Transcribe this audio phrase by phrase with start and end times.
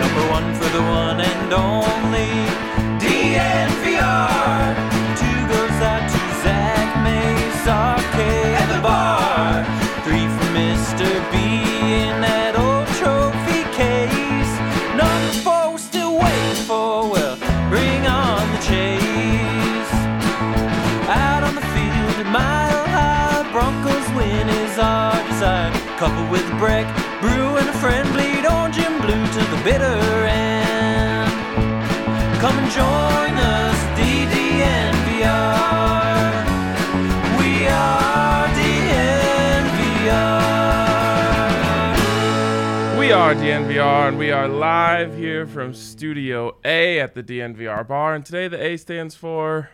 [0.00, 2.71] Number one for the one and only
[26.02, 26.86] Couple with a break,
[27.20, 31.30] brew and a friend bleed orange and blue to the bitter end.
[32.40, 35.62] Come and join us, DDNVR.
[37.38, 40.18] We are DNVR.
[42.98, 48.16] We are DNVR and we are live here from Studio A at the DNVR bar.
[48.16, 49.70] And today the A stands for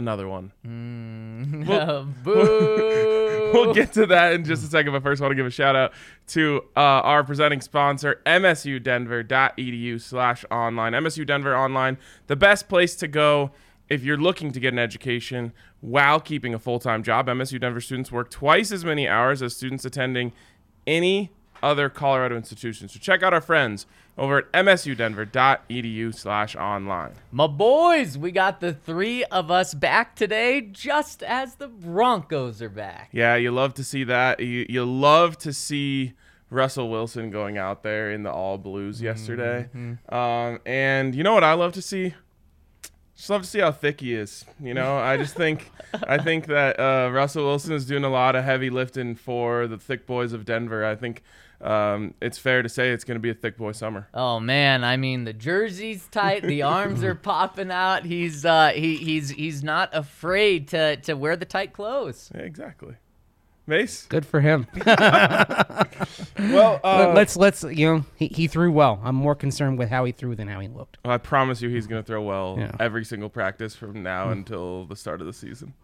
[0.00, 0.52] another one.
[1.68, 3.50] We'll- Boo!
[3.52, 5.50] We'll get to that in just a second, but first I want to give a
[5.50, 5.92] shout out
[6.28, 10.92] to uh, our presenting sponsor, msudenver.edu slash online.
[10.92, 13.50] MSU Denver Online, the best place to go
[13.88, 17.26] if you're looking to get an education while keeping a full-time job.
[17.26, 20.32] MSU Denver students work twice as many hours as students attending
[20.86, 22.92] any other Colorado institutions.
[22.92, 23.86] So check out our friends
[24.18, 27.12] over at msudenver.edu slash online.
[27.32, 32.68] My boys, we got the three of us back today, just as the Broncos are
[32.68, 33.08] back.
[33.12, 34.40] Yeah, you love to see that.
[34.40, 36.12] You, you love to see
[36.50, 39.68] Russell Wilson going out there in the all blues yesterday.
[40.08, 42.14] Um, and you know what I love to see?
[43.16, 44.46] Just love to see how thick he is.
[44.58, 45.70] You know, I just think
[46.04, 49.76] I think that uh, Russell Wilson is doing a lot of heavy lifting for the
[49.76, 50.86] thick boys of Denver.
[50.86, 51.22] I think
[51.60, 54.08] um, it's fair to say it's going to be a thick boy summer.
[54.14, 58.04] Oh man, I mean the jersey's tight, the arms are popping out.
[58.04, 62.30] He's uh he he's he's not afraid to to wear the tight clothes.
[62.34, 62.94] Yeah, exactly.
[63.66, 64.06] Mace.
[64.06, 64.66] Good for him.
[66.38, 69.00] Well, uh, let's let's you know he, he threw well.
[69.04, 70.96] I'm more concerned with how he threw than how he looked.
[71.04, 72.72] I promise you, he's going to throw well Yeah.
[72.80, 75.74] every single practice from now until the start of the season.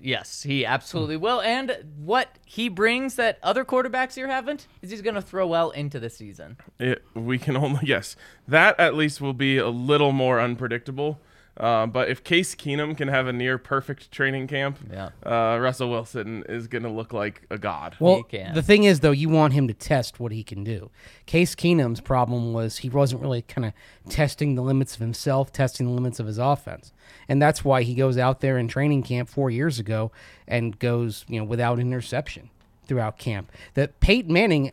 [0.00, 1.22] Yes, he absolutely hmm.
[1.22, 1.40] will.
[1.40, 5.98] And what he brings that other quarterbacks here haven't is he's gonna throw well into
[5.98, 6.56] the season.
[6.78, 8.16] It, we can only yes,
[8.46, 11.20] that at least will be a little more unpredictable.
[11.58, 15.10] Uh, but if Case Keenum can have a near perfect training camp, Yeah.
[15.26, 17.96] uh, Russell Wilson is going to look like a god.
[17.98, 18.54] Well, can.
[18.54, 20.90] the thing is though, you want him to test what he can do.
[21.26, 23.72] Case Keenum's problem was he wasn't really kind of
[24.08, 26.92] testing the limits of himself, testing the limits of his offense,
[27.28, 30.12] and that's why he goes out there in training camp four years ago
[30.46, 32.50] and goes you know without interception
[32.86, 33.50] throughout camp.
[33.74, 34.70] That Peyton Manning,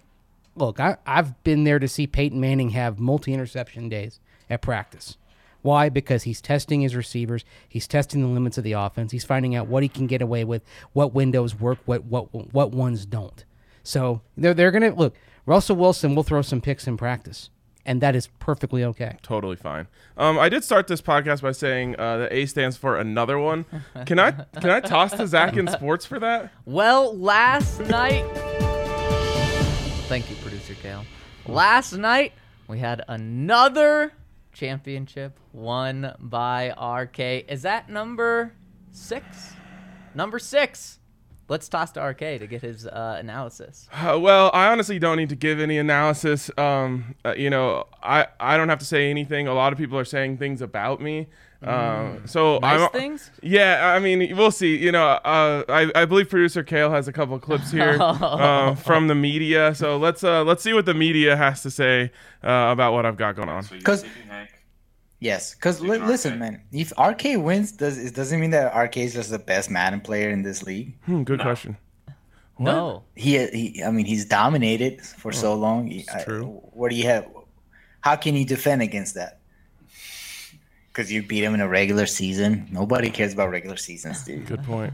[0.55, 4.19] look, I, I've been there to see Peyton Manning have multi interception days
[4.49, 5.17] at practice.
[5.65, 5.89] Why?
[5.89, 7.43] Because he's testing his receivers.
[7.67, 9.11] He's testing the limits of the offense.
[9.11, 10.61] He's finding out what he can get away with,
[10.93, 13.43] what windows work, what what what ones don't.
[13.81, 15.15] So they're they're gonna look.
[15.47, 17.49] Russell Wilson will throw some picks in practice,
[17.83, 19.17] and that is perfectly okay.
[19.23, 19.87] Totally fine.
[20.17, 23.65] Um, I did start this podcast by saying uh, the A stands for another one.
[24.05, 26.51] Can I can I toss to Zac in sports for that?
[26.65, 28.23] Well, last night.
[30.07, 31.05] Thank you, producer Kale.
[31.47, 32.33] Last night
[32.67, 34.13] we had another
[34.55, 37.19] championship won by RK.
[37.47, 38.53] Is that number
[38.91, 39.53] six?
[40.15, 40.99] Number six.
[41.47, 43.87] Let's toss to RK to get his uh, analysis.
[43.93, 46.49] Uh, well, I honestly don't need to give any analysis.
[46.57, 49.47] Um, uh, you know, I, I don't have to say anything.
[49.47, 51.27] A lot of people are saying things about me.
[51.61, 53.31] Um, so Nice I'm, things?
[53.41, 54.77] Yeah, I mean, we'll see.
[54.77, 58.75] You know, uh, I, I believe producer Kale has a couple of clips here uh,
[58.87, 59.73] from the media.
[59.73, 62.11] So let's uh, let's see what the media has to say
[62.43, 63.63] uh, about what I've got going on.
[63.71, 64.05] Because
[65.19, 69.13] yes, because li- listen, man, if RK wins, does it doesn't mean that RK is
[69.13, 70.93] just the best Madden player in this league.
[71.05, 71.77] Hmm, good question.
[72.57, 73.03] No.
[73.15, 75.87] He, he, I mean, he's dominated for so long.
[75.87, 76.45] He- I- true.
[76.45, 77.27] what do you have?
[78.01, 79.39] How can you defend against that?
[80.95, 82.69] Because you beat him in a regular season.
[82.71, 84.45] Nobody cares about regular seasons, dude.
[84.45, 84.93] Good point.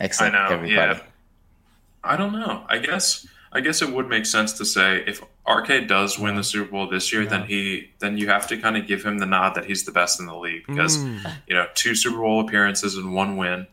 [0.00, 0.54] Except I know.
[0.54, 0.72] everybody.
[0.94, 1.00] Yeah.
[2.02, 2.64] I don't know.
[2.68, 6.42] I guess I guess it would make sense to say if RK does win the
[6.44, 9.26] Super Bowl this year, then he then you have to kind of give him the
[9.26, 11.30] nod that he's the best in the league because Mm.
[11.46, 13.66] you know two Super Bowl appearances and one win,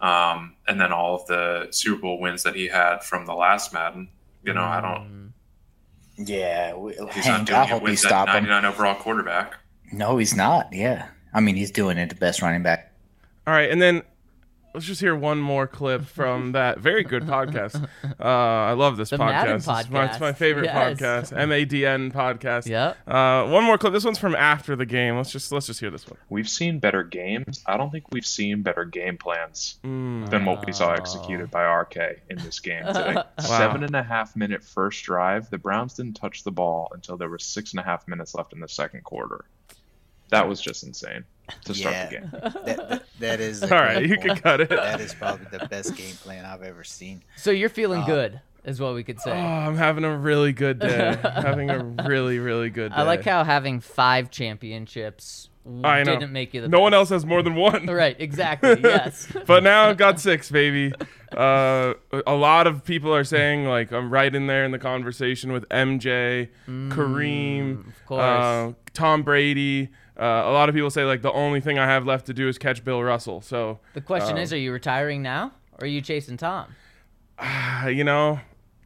[0.00, 3.74] um, and then all of the Super Bowl wins that he had from the last
[3.74, 4.08] Madden.
[4.42, 5.32] You know, I don't.
[6.16, 8.44] Yeah, we, He's not Hank, doing I it hope you with that stop him.
[8.44, 9.54] 99 overall quarterback.
[9.92, 10.72] No, he's not.
[10.72, 12.08] Yeah, I mean, he's doing it.
[12.08, 12.92] The best running back.
[13.46, 14.02] All right, and then
[14.74, 17.82] let's just hear one more clip from that very good podcast.
[18.20, 19.20] Uh, I love this The podcast.
[19.30, 21.00] Madden It's my, it's my favorite Yes.
[21.00, 22.66] podcast, MADN podcast.
[22.66, 22.96] Yep.
[23.08, 23.94] Uh, one more clip.
[23.94, 25.16] This one's from after the game.
[25.16, 26.18] Let's just let's just hear this one.
[26.28, 27.62] We've seen better games.
[27.66, 31.96] I don't think we've seen better game plans than what we saw executed by RK
[32.28, 33.16] in this game today.
[33.40, 35.48] Seven and a half minute first drive.
[35.48, 38.52] The Browns didn't touch the ball until there was six and a half minutes left
[38.52, 39.46] in the second quarter.
[40.30, 41.24] That was just insane
[41.64, 42.06] to start Yeah.
[42.06, 42.30] the game.
[42.32, 43.62] That, that, that is.
[43.72, 44.68] All right, you can cut it.
[44.68, 47.22] That is probably the best game plan I've ever seen.
[47.36, 49.30] So you're Uh, feeling good, is what we could say.
[49.32, 51.16] Oh, I'm having a really good day.
[51.22, 52.96] having a really really good day.
[52.98, 55.48] I like how having five championships
[55.84, 56.12] I know.
[56.14, 57.86] didn't make you the no one else has more than one.
[57.86, 58.76] Right, exactly.
[58.82, 59.28] Yes.
[59.46, 60.92] but now I've got six, baby.
[61.30, 61.92] Uh,
[62.26, 65.68] a lot of people are saying like I'm right in there in the conversation with
[65.68, 68.22] MJ, Kareem, of course.
[68.22, 69.90] uh, Tom Brady.
[70.18, 72.48] Uh, a lot of people say like the only thing I have left to do
[72.48, 73.40] is catch Bill Russell.
[73.40, 76.74] So the question um, is, are you retiring now, or are you chasing Tom?
[77.38, 78.40] uh, you know,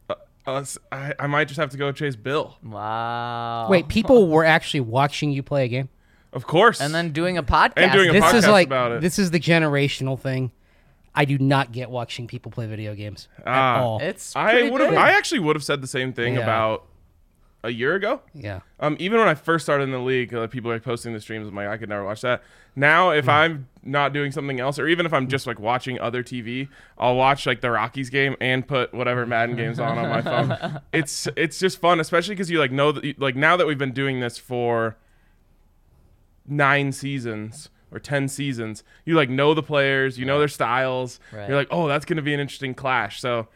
[0.09, 0.15] uh,
[0.45, 2.57] us, I, I might just have to go chase Bill.
[2.61, 3.67] Wow.
[3.69, 5.89] Wait, people were actually watching you play a game.
[6.31, 6.81] Of course.
[6.81, 7.73] And then doing a podcast.
[7.77, 9.01] And doing a This is podcast like about it.
[9.01, 10.51] this is the generational thing.
[11.15, 13.81] I do not get watching people play video games at Ah.
[13.81, 13.99] all.
[14.01, 14.93] It's I would have.
[14.95, 16.41] I actually would have said the same thing Yeah.
[16.41, 16.85] about
[17.65, 18.21] a year ago.
[18.33, 18.59] yeah.
[18.79, 21.21] Um, even when I first started in the league, uh, people were like posting the
[21.21, 21.47] streams.
[21.47, 22.43] I'm like, I could never watch that.
[22.75, 26.23] Now, if I'm not doing something else, or even if I'm just like watching other
[26.23, 26.67] TV,
[26.97, 30.21] I'll watch like the Rockies game and put whatever Madden games on on my
[30.59, 30.81] phone.
[30.91, 33.77] It's it's just fun, especially because you like know that you, like now that we've
[33.77, 34.97] been doing this for
[36.45, 41.47] nine seasons or 10 seasons you like know the players you know their styles Right.
[41.47, 43.47] you're like oh that's going to be an interesting clash so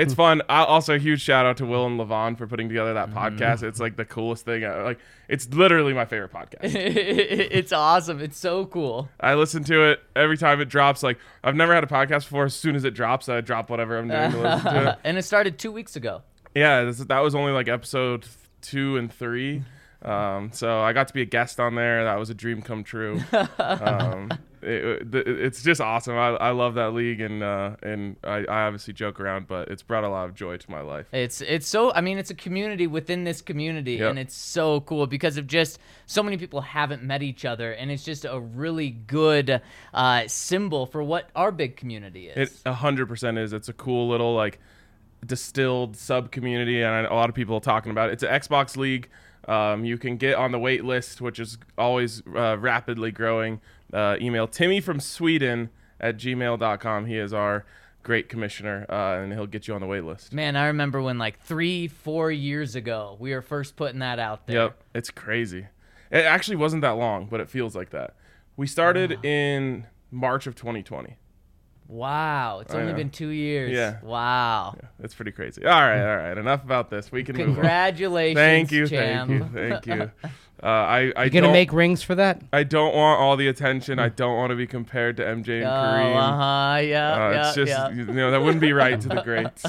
[0.00, 0.42] it's fun.
[0.48, 3.62] I, also, a huge shout out to Will and Levon for putting together that podcast.
[3.62, 4.64] It's like the coolest thing.
[4.64, 4.98] I- Like,
[5.28, 6.58] it's literally my favorite podcast.
[6.64, 8.20] it's awesome.
[8.20, 9.08] It's so cool.
[9.20, 11.02] I listen to it every time it drops.
[11.02, 12.44] Like, I've never had a podcast before.
[12.44, 14.98] As soon as it drops, I drop whatever I'm doing to listen to it.
[15.04, 16.22] and it started two weeks ago.
[16.54, 18.26] Yeah, this, that was only like episode
[18.62, 19.62] two and three.
[20.02, 22.04] Um, so I got to be a guest on there.
[22.04, 23.20] That was a dream come true.
[23.58, 24.30] Um,
[24.62, 26.16] it, it- it's just awesome.
[26.16, 29.82] I, I love that league, and uh, and I, I obviously joke around, but it's
[29.82, 31.06] brought a lot of joy to my life.
[31.12, 34.10] It's it's so I mean it's a community within this community Yep.
[34.10, 37.90] and it's so cool because of just so many people haven't met each other and
[37.90, 39.60] it's just a really good
[39.94, 42.50] uh, symbol for what our big community is.
[42.50, 43.52] It a hundred percent is.
[43.52, 44.58] It's a cool little like
[45.24, 48.14] distilled sub community, and a lot of people are talking about it.
[48.14, 49.08] It's an Xbox league.
[49.48, 53.60] Um, you can get on the wait list, which is always uh, rapidly growing.
[53.92, 57.06] Uh, email Timmy from Sweden at gmail.com.
[57.06, 57.64] He is our
[58.02, 60.32] great commissioner, uh, and he'll get you on the wait list.
[60.32, 64.46] Man, I remember when like three, four years ago we were first putting that out
[64.46, 64.62] there.
[64.64, 65.66] Yep, it's crazy.
[66.10, 68.14] It actually wasn't that long, but it feels like that.
[68.56, 71.16] We started in March of 2020.
[71.86, 72.98] Wow, it's I only know.
[72.98, 73.72] been two years.
[73.72, 73.98] Yeah.
[74.02, 74.76] Wow.
[75.00, 75.66] It's pretty crazy.
[75.66, 76.38] All right, all right.
[76.38, 77.10] Enough about this.
[77.10, 77.54] We can move on.
[77.54, 78.36] Congratulations.
[78.36, 79.28] Thank you, champ.
[79.28, 80.10] thank you, thank you.
[80.62, 82.42] Uh, I I You gonna make rings for that?
[82.52, 83.98] I don't want all the attention.
[83.98, 86.16] I don't want to be compared to MJ and Oh, Kareem.
[86.16, 87.90] uh-huh, yeah, Uh, yeah, it's just yeah.
[87.90, 89.64] you know that wouldn't be right to the greats.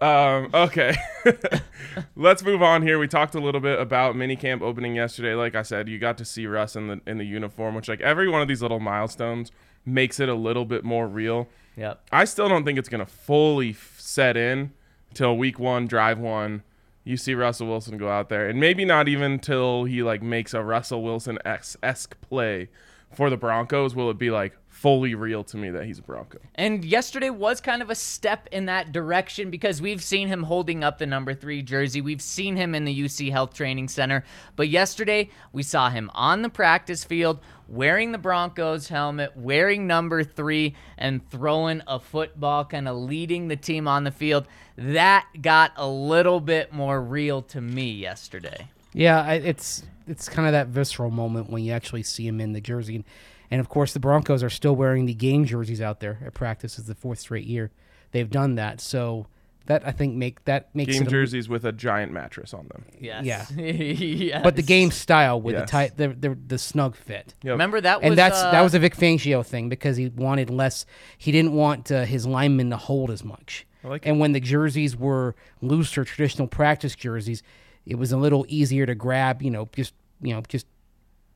[0.00, 0.96] Um, okay,
[2.16, 2.98] let's move on here.
[2.98, 5.34] We talked a little bit about minicamp opening yesterday.
[5.34, 8.00] Like I said, you got to see Russ in the in the uniform, which like
[8.00, 9.52] every one of these little milestones
[9.86, 11.48] makes it a little bit more real.
[11.76, 12.00] Yep.
[12.12, 14.72] I still don't think it's gonna fully f- set in
[15.14, 16.62] till week one, drive one.
[17.04, 20.54] You see Russell Wilson go out there, and maybe not even till he like makes
[20.54, 22.68] a Russell Wilson esque play
[23.12, 26.38] for the Broncos will it be like fully real to me that he's a Bronco.
[26.56, 30.82] And yesterday was kind of a step in that direction because we've seen him holding
[30.82, 32.00] up the number three jersey.
[32.00, 34.24] We've seen him in the UC Health Training Center.
[34.56, 40.24] But yesterday, we saw him on the practice field wearing the Broncos helmet, wearing number
[40.24, 44.48] three, and throwing a football, kind of leading the team on the field.
[44.76, 48.66] That got a little bit more real to me yesterday.
[48.92, 52.60] Yeah, it's it's kind of that visceral moment when you actually see him in the
[52.60, 53.04] jersey, and,
[53.52, 56.78] and of course the Broncos are still wearing the game jerseys out there at practice.
[56.78, 57.70] It's the fourth straight year
[58.10, 58.80] they've done that.
[58.80, 59.26] So
[59.66, 62.66] that I think make that makes Game it a- jerseys with a giant mattress on
[62.66, 62.84] them.
[62.98, 63.24] Yes.
[63.24, 63.46] Yeah.
[63.62, 64.40] yes.
[64.42, 65.62] but the game style with Yes.
[65.62, 67.34] the tight the, the the snug fit.
[67.44, 67.52] Yep.
[67.52, 70.50] Remember that was and that's uh, that was a Vic Fangio thing because he wanted
[70.50, 70.84] less.
[71.16, 73.66] He didn't want uh, his linemen to hold as much.
[73.84, 77.42] I like and when the jerseys were looser, traditional practice jerseys,
[77.86, 79.42] it was a little easier to grab.
[79.42, 80.66] You know, just you know, just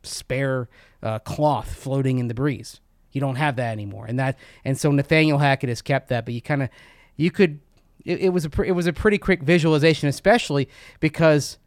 [0.03, 0.69] spare
[1.03, 2.81] uh, cloth floating in the breeze.
[3.13, 6.25] You don't have that anymore, and that and so Nathaniel Hackett has kept that.
[6.25, 6.69] But you kind of
[7.17, 7.61] you could.
[8.05, 10.69] It, it was a pre- it was a pretty quick visualization, especially
[11.01, 11.59] because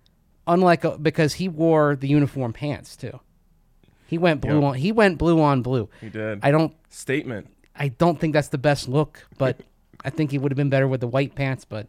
[0.48, 3.20] unlike a, because he wore the uniform pants too.
[4.08, 4.64] He went blue Yep.
[4.64, 5.90] on he went blue on blue.
[6.02, 6.40] He did.
[6.44, 7.48] I don't Statement.
[7.76, 9.62] I don't think that's the best look, but
[10.04, 11.66] I think he would have been better with the white pants.
[11.66, 11.88] But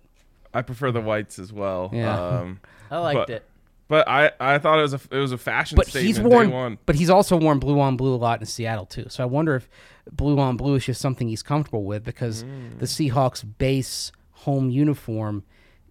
[0.52, 1.90] I prefer the whites as well.
[1.92, 2.18] Yeah.
[2.18, 3.50] Um, I liked but, it.
[3.90, 6.06] But I, I thought it was a it was a fashion but statement.
[6.06, 6.78] he's day worn one.
[6.87, 9.06] but he's also worn blue on blue a lot in Seattle too.
[9.09, 9.68] So I wonder if
[10.12, 12.78] blue on blue is just something he's comfortable with because Mm.
[12.78, 15.42] the Seahawks base home uniform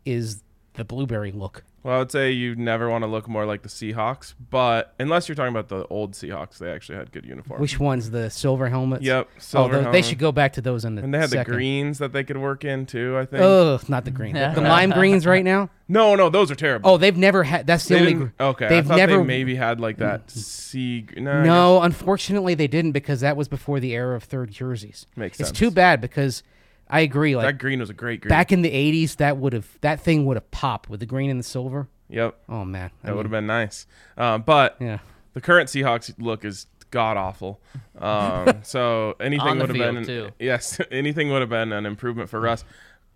[0.06, 0.42] is
[0.76, 1.64] the blueberry look.
[1.84, 5.30] Well, I would say you never want to look more like the Seahawks, but unless
[5.30, 7.62] you're talking about the old Seahawks, they actually had good uniforms.
[7.62, 9.04] Which one's the silver helmets?
[9.04, 10.06] Yep, Oh, silver tho- they helmet.
[10.06, 11.52] should go back to those in the And they had second.
[11.54, 13.18] the greens that they could work in too.
[13.18, 13.42] I think.
[13.42, 14.34] Ugh, not the green.
[14.34, 15.70] The, the lime greens right now.
[15.92, 16.88] No, no, those are terrible.
[16.88, 17.66] Oh, they've never had.
[17.66, 18.14] That's the They only.
[18.14, 21.02] gr- okay, I they've thought never they maybe had like that sea.
[21.02, 25.08] gr- No, unfortunately they didn't because that was before the era of third jerseys.
[25.16, 25.50] Makes sense.
[25.50, 26.44] It's too bad because
[26.90, 27.36] I agree.
[27.36, 28.30] Like that green was a great green.
[28.30, 31.30] back in the '80s, that would have that thing would have popped with the green
[31.30, 31.88] and the silver.
[32.10, 33.86] Yep, Oh man, that would have been nice.
[34.18, 34.98] Um, but Yeah.
[35.34, 37.62] the current Seahawks look is god awful.
[38.00, 40.34] Um, so anything would have been field, too.
[40.46, 42.64] yes, anything would have been an improvement for Russ.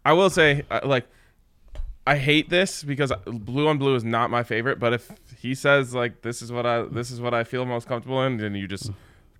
[0.06, 1.08] I will say, uh, like,
[2.06, 4.78] I hate this because blue on blue is not my favorite.
[4.78, 7.88] But if he says like this is what I this is what I feel most
[7.88, 8.92] comfortable in, then you just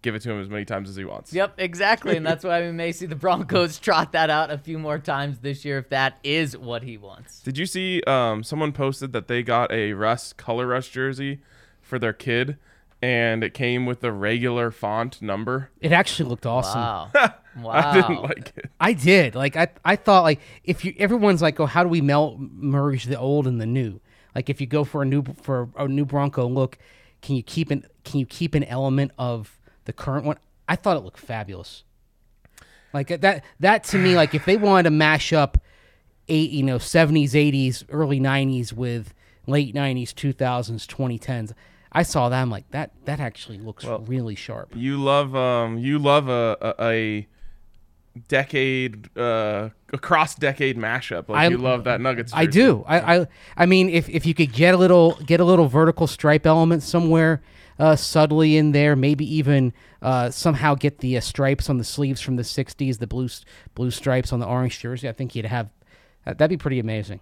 [0.04, 1.34] give it to him as many times as he wants.
[1.34, 4.78] Yep, exactly, and that's why we may see the Broncos trot that out a few
[4.78, 7.42] more times this year if that is what he wants.
[7.42, 11.40] Did you see um, someone posted that they got a Russ color rush jersey
[11.82, 12.58] for their kid,
[13.02, 15.72] and it came with the regular font number?
[15.82, 16.82] it actually looked awesome.
[16.82, 17.12] Wow,
[17.58, 17.72] wow.
[17.74, 18.70] I didn't like it.
[18.80, 19.36] I did.
[19.36, 23.06] Like I, I thought like if you everyone's like, oh, how do we melt merge
[23.06, 24.00] the old and the new?
[24.36, 26.78] Like if you go for a new for a new Bronco look,
[27.22, 30.38] can you keep an can you keep an element of the current one?
[30.68, 31.84] I thought it looked fabulous.
[32.94, 35.58] Like that that to me, like if they wanted to mash up
[36.28, 39.14] eight, you know, seventies, eighties, early nineties with
[39.48, 41.54] late nineties, two thousands, twenty tens,
[41.92, 42.40] I saw that.
[42.42, 42.92] I'm like that.
[43.06, 44.74] That actually looks really sharp.
[44.76, 47.28] You love um you love a a, a
[48.28, 51.30] decade uh a cross decade mashup.
[51.30, 52.32] Like I- you love that Nuggets.
[52.36, 52.84] I do.
[52.88, 56.08] I, I I mean, if if you could get a little get a little vertical
[56.08, 57.42] stripe element somewhere
[57.80, 62.22] uh, subtly in there, maybe even uh, somehow get the uh, stripes on the sleeves
[62.22, 63.30] from the '60s, the blue
[63.76, 65.08] blue stripes on the orange jersey.
[65.10, 65.70] I think you'd have
[66.26, 67.20] that, that'd be pretty amazing.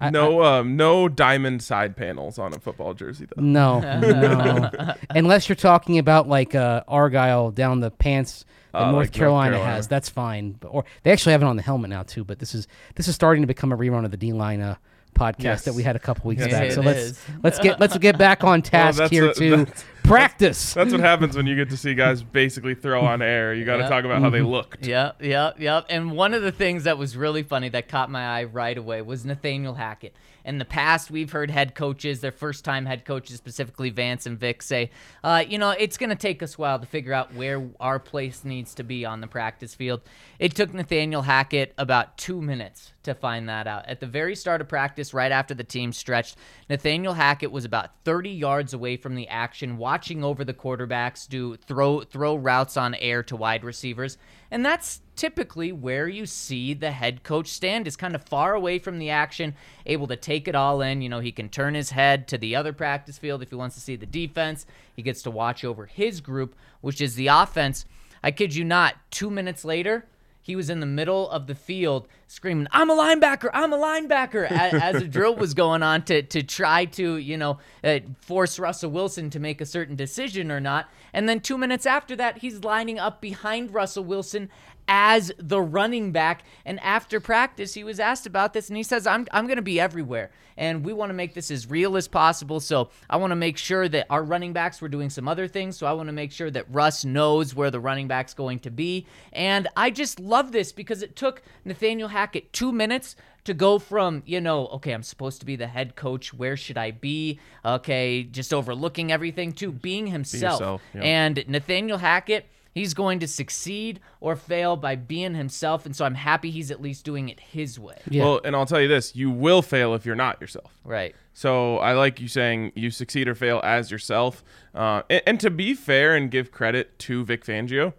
[0.00, 3.42] I- No um no diamond side panels on a football jersey though.
[3.42, 4.94] No, no.
[5.10, 9.12] Unless you're talking about like uh, Argyle down the pants that Oh, North, like North
[9.12, 9.74] Carolina Carolina.
[9.74, 9.88] has.
[9.88, 10.58] That's fine.
[10.64, 12.22] Or they actually have it on the helmet now too.
[12.22, 14.76] But this is this is starting to become a rerun of the D line uh,
[15.18, 15.64] podcast Yes.
[15.64, 16.64] that we had a couple weeks Yes, back.
[16.64, 17.20] it so let's is.
[17.42, 20.72] let's get let's get back on task that's here a- to that's- practice.
[20.78, 23.52] That's what happens when you get to see guys basically throw on air.
[23.52, 23.88] You got to Yeah.
[23.90, 24.46] talk about how they mm-hmm.
[24.46, 24.86] looked.
[24.86, 25.84] Yep, yep, yep.
[25.90, 29.02] And one of the things that was really funny that caught my eye right away
[29.02, 30.14] was Nathaniel Hackett.
[30.48, 34.40] In the past, we've heard head coaches, their first time head coaches, specifically Vance and
[34.40, 34.90] Vic, say,
[35.22, 37.98] uh, you know, it's going to take us a while to figure out where our
[37.98, 40.00] place needs to be on the practice field.
[40.38, 43.84] It took Nathaniel Hackett about two minutes to find that out.
[43.88, 46.38] At the very start of practice, right after the team stretched,
[46.70, 51.56] Nathaniel Hackett was about 30 yards away from the action, watching over the quarterbacks do
[51.56, 54.16] throw throw routes on air to wide receivers.
[54.50, 58.78] And that's typically where you see the head coach stand is kind of far away
[58.78, 61.02] from the action, able to take it all in.
[61.02, 63.74] You know, he can turn his head to the other practice field if he wants
[63.74, 64.64] to see the defense.
[64.94, 67.84] He gets to watch over his group, which is the offense.
[68.22, 70.06] I kid you not, two minutes later,
[70.40, 73.50] he was in the middle of the field screaming, "I'm a linebacker!
[73.52, 77.58] I'm a linebacker!" as, a drill was going on to to try to you know
[77.84, 80.88] uh, force Russell Wilson to make a certain decision or not.
[81.12, 84.48] And then two minutes after that, he's lining up behind Russell Wilson
[84.88, 86.42] as the running back.
[86.64, 89.62] And after practice, he was asked about this, and he says, "I'm I'm going to
[89.62, 92.58] be everywhere, and we want to make this as real as possible.
[92.58, 95.76] So I want to make sure that our running backs were doing some other things.
[95.76, 98.70] So I want to make sure that Russ knows where the running back's going to
[98.70, 99.06] be.
[99.32, 103.14] And I just love this because it took Nathaniel Hackett two minutes."
[103.44, 106.34] To go from, you know, okay, I'm supposed to be the head coach.
[106.34, 107.40] Where should I be?
[107.64, 110.60] Okay, just overlooking everything to being himself.
[110.60, 111.00] yourself, yeah.
[111.00, 112.46] And Nathaniel Hackett,
[112.78, 116.80] He's going to succeed or fail by being himself, and so I'm happy he's at
[116.80, 117.98] least doing it his way.
[118.08, 118.24] Yeah.
[118.24, 120.78] Well, and I'll tell you this: you will fail if you're not yourself.
[120.84, 121.14] Right.
[121.34, 124.44] So I like you saying you succeed or fail as yourself.
[124.74, 127.94] Uh, and, and to be fair and give credit to Vic Fangio,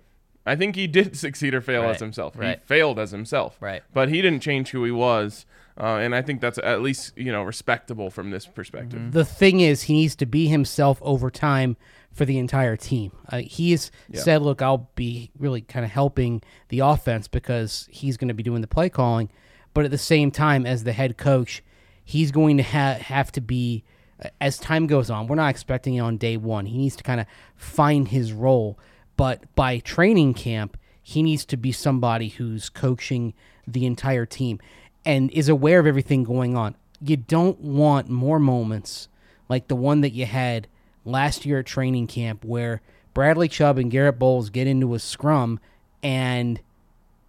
[0.45, 2.37] I think he did succeed or fail Right, as himself.
[2.37, 2.59] right.
[2.59, 3.57] He failed as himself.
[3.59, 3.83] Right.
[3.93, 5.45] But he didn't change who he was.
[5.77, 8.99] Uh, and I think that's at least you know respectable from this perspective.
[8.99, 9.11] Mm-hmm.
[9.11, 11.77] the thing is, he needs to be himself over time
[12.19, 13.13] for the entire team.
[13.29, 18.27] Uh, he's said, "Look, I'll be really kind of helping the offense because he's going
[18.27, 19.29] to be doing the play calling."
[19.73, 21.63] But at the same time, as the head coach,
[22.03, 23.85] he's going to ha- have to be
[24.21, 25.27] uh, as time goes on.
[25.27, 26.65] We're not expecting it on day one.
[26.65, 28.77] He needs to kind of find his role.
[29.15, 33.33] But by training camp, he needs to be somebody who's coaching
[33.65, 34.59] the entire team
[35.05, 36.75] and is aware of everything going on.
[36.99, 39.07] You don't want more moments
[39.47, 40.67] like the one that you had
[41.09, 42.81] last year at training camp where
[43.13, 45.59] Bradley Chubb and Garett Bolles get into a scrum
[46.01, 46.59] and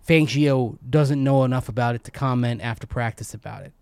[0.06, 3.72] Fangio doesn't know enough about it to comment after practice about it.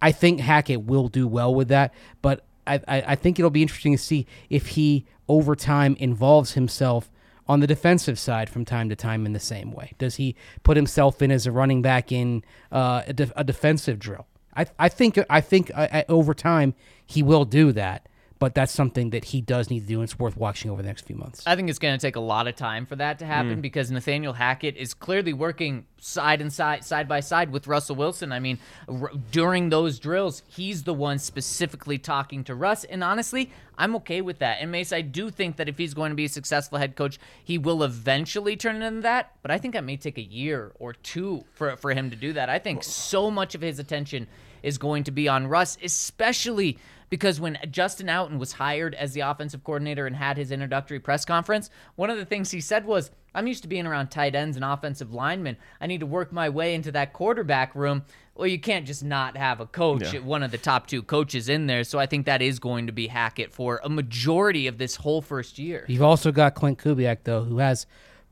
[0.00, 3.62] I think Hackett will do well with that, but I, I, I think it'll be
[3.62, 7.10] interesting to see if he over time involves himself
[7.48, 9.92] on the defensive side from time to time in the same way.
[9.98, 14.26] Does he put himself in as a running back in uh, a, a defensive drill?
[14.56, 15.70] I, I think I think
[16.08, 16.74] over time
[17.04, 20.18] he will do that, but that's something that he does need to do, and it's
[20.18, 21.42] worth watching over the next few months.
[21.46, 23.62] I think it's going to take a lot of time for that to happen mm.
[23.62, 28.32] because Nathaniel Hackett is clearly working side and side, side by side with Russell Wilson.
[28.32, 33.50] I mean, r- during those drills, he's the one specifically talking to Russ, and honestly,
[33.78, 34.58] I'm okay with that.
[34.60, 37.18] And Mace, I do think that if he's going to be a successful head coach,
[37.42, 39.32] he will eventually turn into that.
[39.42, 42.32] But I think that may take a year or two for for him to do
[42.34, 42.48] that.
[42.48, 44.26] I think so much of his attention
[44.62, 49.20] is going to be on Russ, especially because when Justin Outten was hired as the
[49.20, 53.10] offensive coordinator and had his introductory press conference, one of the things he said was,
[53.34, 55.56] I'm used to being around tight ends and offensive linemen.
[55.80, 58.02] I need to work my way into that quarterback room.
[58.34, 61.66] Well, you can't just not have a coach, one of the top two coaches in
[61.66, 61.84] there.
[61.84, 65.22] So I think that is going to be Hackett for a majority of this whole
[65.22, 65.84] first year.
[65.88, 67.86] You've also got Clint Kubiak though, who has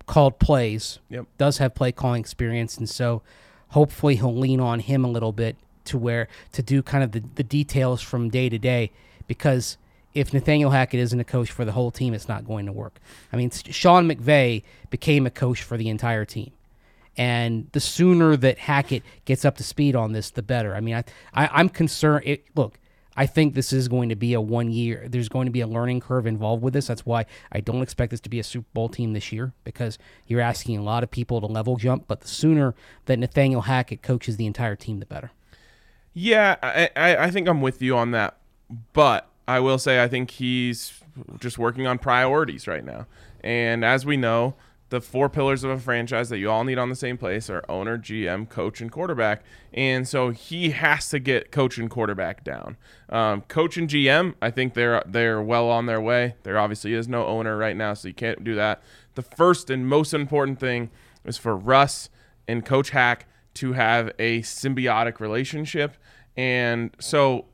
[0.07, 0.99] called plays.
[1.11, 1.27] Yep.
[1.39, 3.23] Does have play calling experience, and so
[3.69, 7.23] hopefully he'll lean on him a little bit to where to do kind of the,
[7.35, 8.91] the details from day to day.
[9.27, 9.79] Because
[10.15, 13.01] if Nathaniel Hackett isn't a coach for the whole team, it's not going to work.
[13.33, 16.53] I mean, Sean McVay became a coach for the entire team.
[17.17, 20.75] And the sooner that Hackett gets up to speed on this, the better.
[20.75, 22.25] I mean, I, I I'm concerned.
[22.27, 22.79] It, look,
[23.17, 25.07] I think this is going to be a one year.
[25.09, 26.89] There's going to be a learning curve involved with this.
[26.89, 29.99] That's why I don't expect this to be a Super Bowl team this year because
[30.27, 32.07] you're asking a lot of people to level jump.
[32.09, 32.75] But the sooner
[33.07, 35.31] that Nathaniel Hackett coaches the entire team, the better.
[36.15, 38.37] Yeah, I, I, I think I'm with you on that.
[38.93, 41.01] But I will say I think he's
[41.41, 43.07] just working on priorities right now.
[43.43, 44.55] And as we know,
[44.91, 47.65] the four pillars of a franchise that you all need on the same place are
[47.69, 49.43] owner, GM, coach, and quarterback.
[49.73, 52.77] And so he has to get coach and quarterback down.
[53.09, 56.37] Um, coach and GM, I think they're they're well on their way.
[56.45, 58.83] There obviously is no owner right now, so you can't do that.
[59.15, 60.91] The first and most important thing
[61.25, 62.09] is for Russ
[62.47, 65.97] and Coach Hack to have a symbiotic relationship.
[66.37, 67.47] And so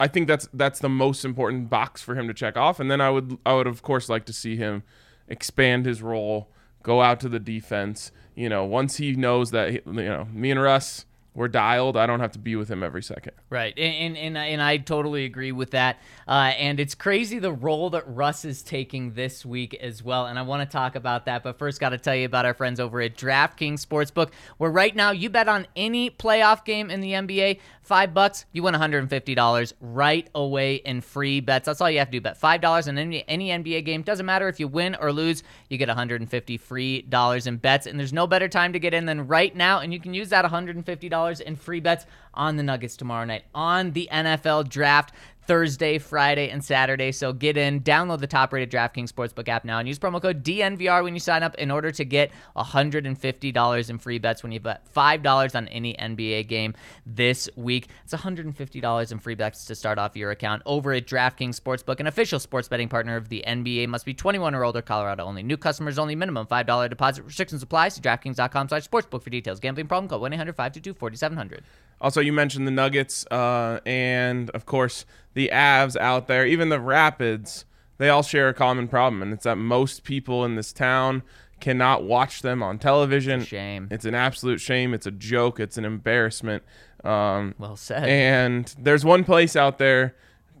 [0.00, 2.78] I think that's that's the most important box for him to check off.
[2.80, 4.82] And then I would I would of course like to see him
[5.28, 6.50] expand his role,
[6.82, 8.12] go out to the defense.
[8.34, 11.04] You know, once he knows that you know me and Russ
[11.38, 13.32] we're dialed, I don't have to be with him every second.
[13.48, 16.00] Right, and and and I, totally agree with that.
[16.26, 20.26] Uh, and it's crazy the role that Russ is taking this week as well.
[20.26, 22.54] And I want to talk about that, but first, got to tell you about our
[22.54, 27.00] friends over at DraftKings Sportsbook, where right now you bet on any playoff game in
[27.00, 31.38] the NBA, five bucks, you win one hundred and fifty dollars right away in free
[31.38, 31.66] bets.
[31.66, 32.20] That's all you have to do.
[32.20, 34.02] Bet five dollars on any any NBA game.
[34.02, 37.46] Doesn't matter if you win or lose, you get one hundred and fifty free dollars
[37.46, 37.86] in bets.
[37.86, 39.78] And there's no better time to get in than right now.
[39.78, 42.62] And you can use that one hundred and fifty dollars in free bets on the
[42.62, 45.12] Nuggets tomorrow night on the NFL draft.
[45.48, 47.10] Thursday, Friday, and Saturday.
[47.10, 50.44] So get in, download the top rated DraftKings Sportsbook app now, and use promo code
[50.44, 54.60] DNVR when you sign up in order to get $150 in free bets when you
[54.60, 56.74] bet $5 on any NBA game
[57.06, 57.88] this week.
[58.04, 62.06] It's $150 in free bets to start off your account over at DraftKings Sportsbook, an
[62.06, 63.88] official sports betting partner of the NBA.
[63.88, 65.42] Must be 21 or older, Colorado only.
[65.42, 67.22] New customers only, minimum $5 deposit.
[67.24, 67.88] Restrictions apply.
[67.88, 69.60] See DraftKings.com slash sportsbook for details.
[69.60, 71.64] Gambling problem, call 1 800 522 4700.
[72.00, 75.04] Also, you mentioned the Nuggets, uh, and of course
[75.38, 77.64] the Avs out there, even the Rapids.
[77.98, 81.22] They all share a common problem, and it's that most people in this town
[81.60, 83.44] cannot watch them on television.
[83.44, 83.86] Shame.
[83.90, 84.94] It's an absolute shame.
[84.94, 85.60] It's a joke.
[85.60, 86.64] It's an embarrassment.
[87.04, 88.08] Um, Well said.
[88.08, 90.16] and there's one place out there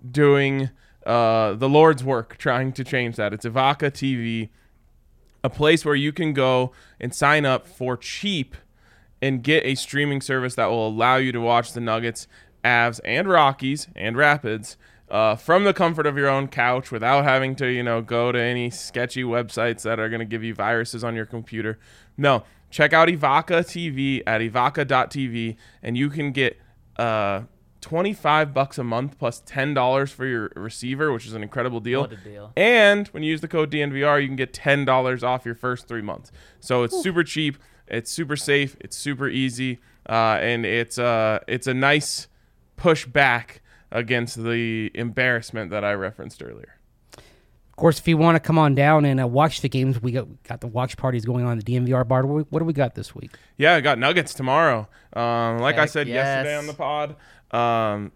[0.08, 0.70] doing
[1.04, 3.32] uh, the Lord's work, trying to change that.
[3.32, 4.48] It's Evoca TV.
[5.42, 8.54] a place where you can go and sign up for cheap
[9.20, 12.28] and get a streaming service that will allow you to watch the Nuggets,
[12.64, 14.76] Avs, and Rockies and Rapids
[15.10, 18.38] uh, from the comfort of your own couch without having to, you know, go to
[18.38, 21.78] any sketchy websites that are going to give you viruses on your computer.
[22.16, 26.58] No, check out Evoca TV at evoca.tv and you can get
[26.98, 27.42] uh,
[27.80, 32.02] 25 bucks a month plus $10 for your receiver, which is an incredible deal.
[32.02, 32.52] What a deal.
[32.56, 36.02] And when you use the code DNVR, you can get $10 off your first three
[36.02, 36.32] months.
[36.60, 41.66] So it's super cheap, it's super safe, it's super easy, uh, and it's, uh, it's
[41.66, 42.28] a nice
[42.78, 43.60] push back
[43.92, 46.76] against the embarrassment that I referenced earlier.
[47.16, 50.12] Of course, if you want to come on down and uh, watch the games, we
[50.12, 52.26] got, got the watch parties going on at the DNVR bar.
[52.26, 53.30] What, do we got this week?
[53.56, 54.88] Yeah, I got Nuggets tomorrow.
[55.12, 57.16] Um, like I Heck said yesterday on the pod,
[57.52, 58.10] um,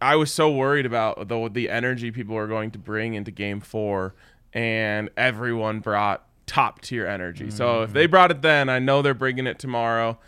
[0.00, 3.60] I was so worried about the the energy people were going to bring into Game
[3.60, 4.14] Four,
[4.52, 7.50] and everyone brought top tier energy.
[7.50, 10.18] So if they brought it then, I know they're bringing it tomorrow.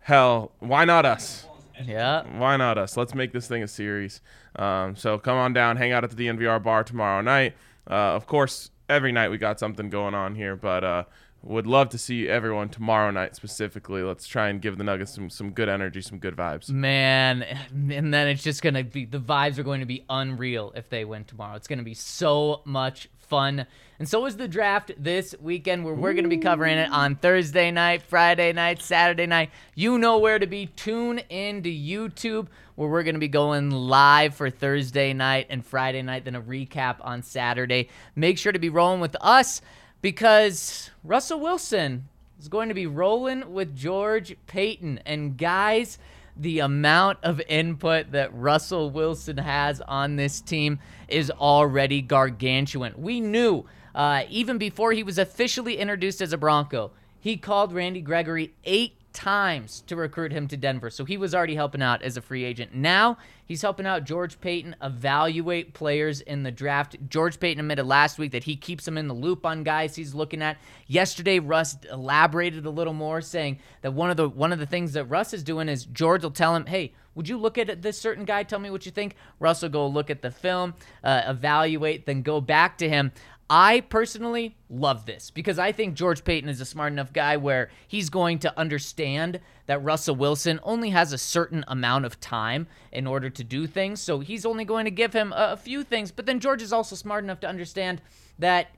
[0.00, 1.46] Hell, why not us?
[1.84, 2.22] Yeah.
[2.38, 2.96] Why not us?
[2.96, 4.20] Let's make this thing a series.
[4.56, 7.54] Um, so come on down, hang out at the DNVR bar tomorrow night.
[7.88, 11.04] Uh, of course, every night we got something going on here, but uh,
[11.42, 14.02] would love to see everyone tomorrow night specifically.
[14.02, 16.68] Let's try and give the Nuggets some, some good energy, some good vibes.
[16.68, 20.72] Man, and then it's just going to be the vibes are going to be unreal
[20.76, 21.56] if they win tomorrow.
[21.56, 23.66] It's going to be so much fun.
[23.98, 27.16] And so is the draft this weekend where we're going to be covering it on
[27.16, 29.50] Thursday night, Friday night, Saturday night.
[29.74, 30.66] You know where to be.
[30.66, 35.64] Tune in to YouTube where we're going to be going live for Thursday night and
[35.64, 37.88] Friday night, then a recap on Saturday.
[38.16, 39.60] Make sure to be rolling with us
[40.02, 42.08] because Russell Wilson
[42.38, 45.00] is going to be rolling with George Paton.
[45.04, 45.98] And guys,
[46.36, 52.94] the amount of input that Russell Wilson has on this team is already gargantuan.
[52.96, 58.00] We knew uh, even before he was officially introduced as a Bronco, he called Randy
[58.00, 60.90] Gregory eight times to recruit him to Denver.
[60.90, 62.74] So he was already helping out as a free agent.
[62.74, 66.96] Now he's helping out George Paton evaluate players in the draft.
[67.08, 70.14] George Paton admitted last week that he keeps him in the loop on guys he's
[70.14, 70.58] looking at.
[70.86, 74.92] Yesterday, Russ elaborated a little more, saying that one of the one of the things
[74.92, 78.00] that Russ is doing is George will tell him, "Hey, would you look at this
[78.00, 78.42] certain guy?
[78.44, 82.22] Tell me what you think." Russ will go look at the film, uh, evaluate, then
[82.22, 83.12] go back to him.
[83.52, 87.68] I personally love this because I think George Paton is a smart enough guy where
[87.88, 93.08] he's going to understand that Russell Wilson only has a certain amount of time in
[93.08, 94.00] order to do things.
[94.00, 96.12] So he's only going to give him a, few things.
[96.12, 98.00] But then George is also smart enough to understand
[98.38, 98.68] that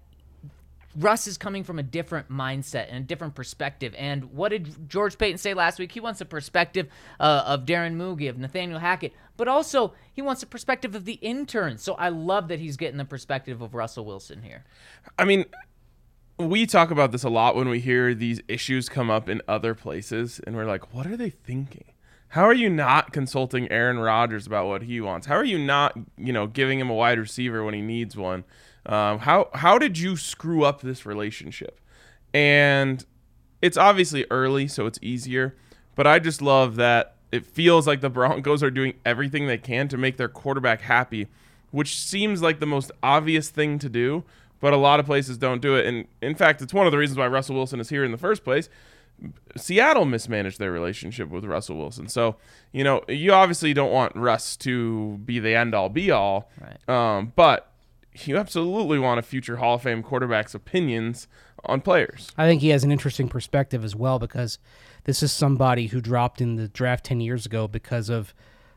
[0.97, 3.95] Russ is coming from a different mindset and a different perspective.
[3.97, 5.93] And what did George Paton say last week?
[5.93, 10.43] He wants a perspective uh, of Darren Mougey, of Nathaniel Hackett, but also he wants
[10.43, 11.83] a perspective of the interns.
[11.83, 14.65] So I love that he's getting the perspective of Russell Wilson here.
[15.19, 15.47] I mean,
[16.39, 19.75] we talk about this a lot when we hear these issues come up in other
[19.75, 21.85] places, and we're like, what are they thinking?
[22.29, 25.27] How are you not consulting Aaron Rodgers about what he wants?
[25.27, 28.45] How are you not, you know, giving him a wide receiver when he needs one?
[28.87, 31.81] Um, how how did you screw up this relationship?
[32.35, 33.05] And
[33.61, 35.55] it's obviously early, so it's easier.
[35.95, 39.89] But I just love that it feels like the Broncos are doing everything they can
[39.89, 41.29] to make their quarterback happy,
[41.71, 44.25] which seems like the most obvious thing to do.
[44.61, 45.87] But a lot of places don't do it.
[45.87, 48.19] And in fact, it's one of the reasons why Russell Wilson is here in the
[48.19, 48.69] first place.
[49.57, 52.09] Seattle mismanaged their relationship with Russell Wilson.
[52.09, 52.37] So,
[52.73, 56.51] you know, you obviously don't want Russ to be the end all be all.
[56.61, 56.89] Right.
[56.89, 57.72] Um, but
[58.15, 61.29] you absolutely want a future Hall of Fame quarterback's opinions
[61.65, 62.31] on players.
[62.37, 64.59] I think he has an interesting perspective as well because
[65.05, 68.35] this is somebody who dropped in the draft 10 years ago because of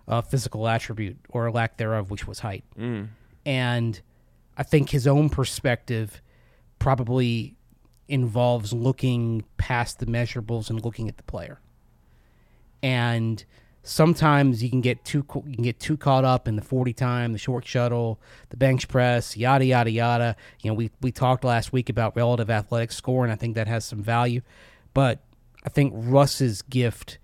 [0.07, 2.63] a physical attribute or lack thereof, which was height.
[2.77, 3.09] Mm.
[3.45, 4.01] And
[4.57, 6.21] I think his own perspective
[6.79, 7.55] probably
[8.07, 11.59] involves looking past the measurables and looking at the player.
[12.83, 13.43] And
[13.85, 17.31] sometimes you can get too you can get too caught up in the 40 time,
[17.31, 18.19] the short shuttle,
[18.49, 20.35] the bench press, yada yada yada.
[20.61, 23.67] You know, we we talked last week about relative athletic score and I think that
[23.67, 24.41] has some value.
[24.93, 25.21] But
[25.63, 27.19] I think Russ's gift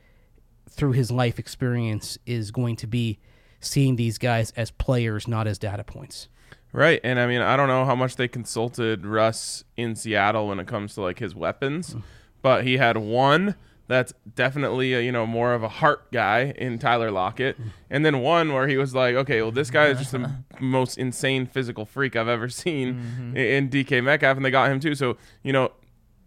[0.70, 3.20] through his life experience is going to be
[3.60, 6.28] seeing these guys as players, not as data points.
[6.74, 7.02] Right.
[7.04, 10.68] And I mean, I don't know how much they consulted Russ in Seattle when it
[10.68, 12.04] comes to like his weapons, mm.
[12.42, 13.56] but he had one
[13.92, 17.58] that's definitely a, you know more of a heart guy in Tyler Lockett,
[17.90, 20.98] and then one where he was like, okay, well this guy is just the most
[20.98, 24.96] insane physical freak I've ever seen i- in DK Metcalf, and they got him too.
[24.96, 25.72] So you know,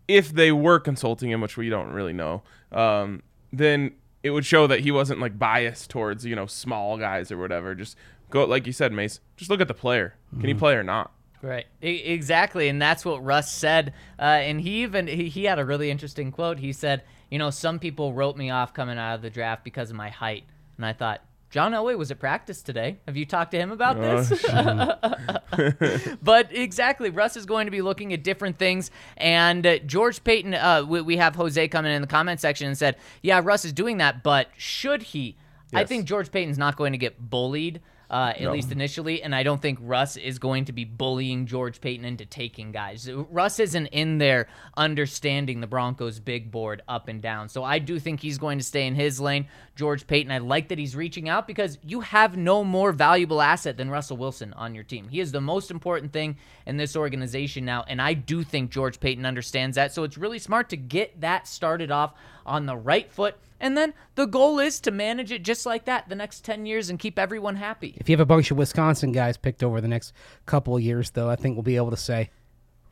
[0.09, 3.22] if they were consulting him, which we don't really know, um,
[3.53, 7.38] then it would show that he wasn't like biased towards you know small guys or
[7.38, 7.74] whatever.
[7.74, 7.96] Just
[8.31, 9.20] go like you said, Mace.
[9.37, 10.14] Just look at the player.
[10.38, 11.12] Can he play or not?
[11.42, 11.66] Right.
[11.83, 13.92] E- exactly, and that's what Russ said.
[14.18, 16.59] Uh, and he even he, he had a really interesting quote.
[16.59, 17.03] He said,
[17.35, 20.09] "You know, some people wrote me off coming out of the draft because of my
[20.09, 20.44] height."
[20.77, 21.20] And I thought,
[21.51, 22.99] John Elway was at practice today.
[23.07, 24.29] Have you talked to him about this?
[26.23, 28.90] but exactly, Russ is going to be looking at different things.
[29.16, 32.77] And uh, George Paton, uh, we, we have Jose coming in the comment section and
[32.79, 35.37] said, "Yeah, Russ is doing that, but should he?"
[35.73, 37.81] I think George Paton's not going to get bullied.
[38.11, 38.53] Uh, at No.
[38.53, 42.27] least initially, and I don't think Russ is going to be bullying George Paton into
[42.27, 43.11] taking guys.
[43.11, 47.49] Russ isn't in there understanding the Broncos' big board up and down.
[47.49, 49.47] So I do think he's going to stay in his lane.
[49.75, 53.77] George Paton, I like that he's reaching out because you have no more valuable asset
[53.77, 55.09] than Russell Wilson on your team.
[55.09, 56.37] He is the most important thing
[56.67, 59.93] in this organization now, and I do think George Paton understands that.
[59.95, 62.12] So it's really smart to get that started off
[62.47, 63.37] on the right foot.
[63.61, 66.91] And then the goal is to manage it just like that the next 10 years
[66.91, 67.95] and keep everyone happy.
[67.97, 70.13] If you have a bunch of Wisconsin guys picked over the next
[70.45, 72.31] couple of years, though, I think we'll be able to say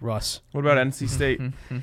[0.01, 0.41] Russ.
[0.53, 1.41] What about NC State?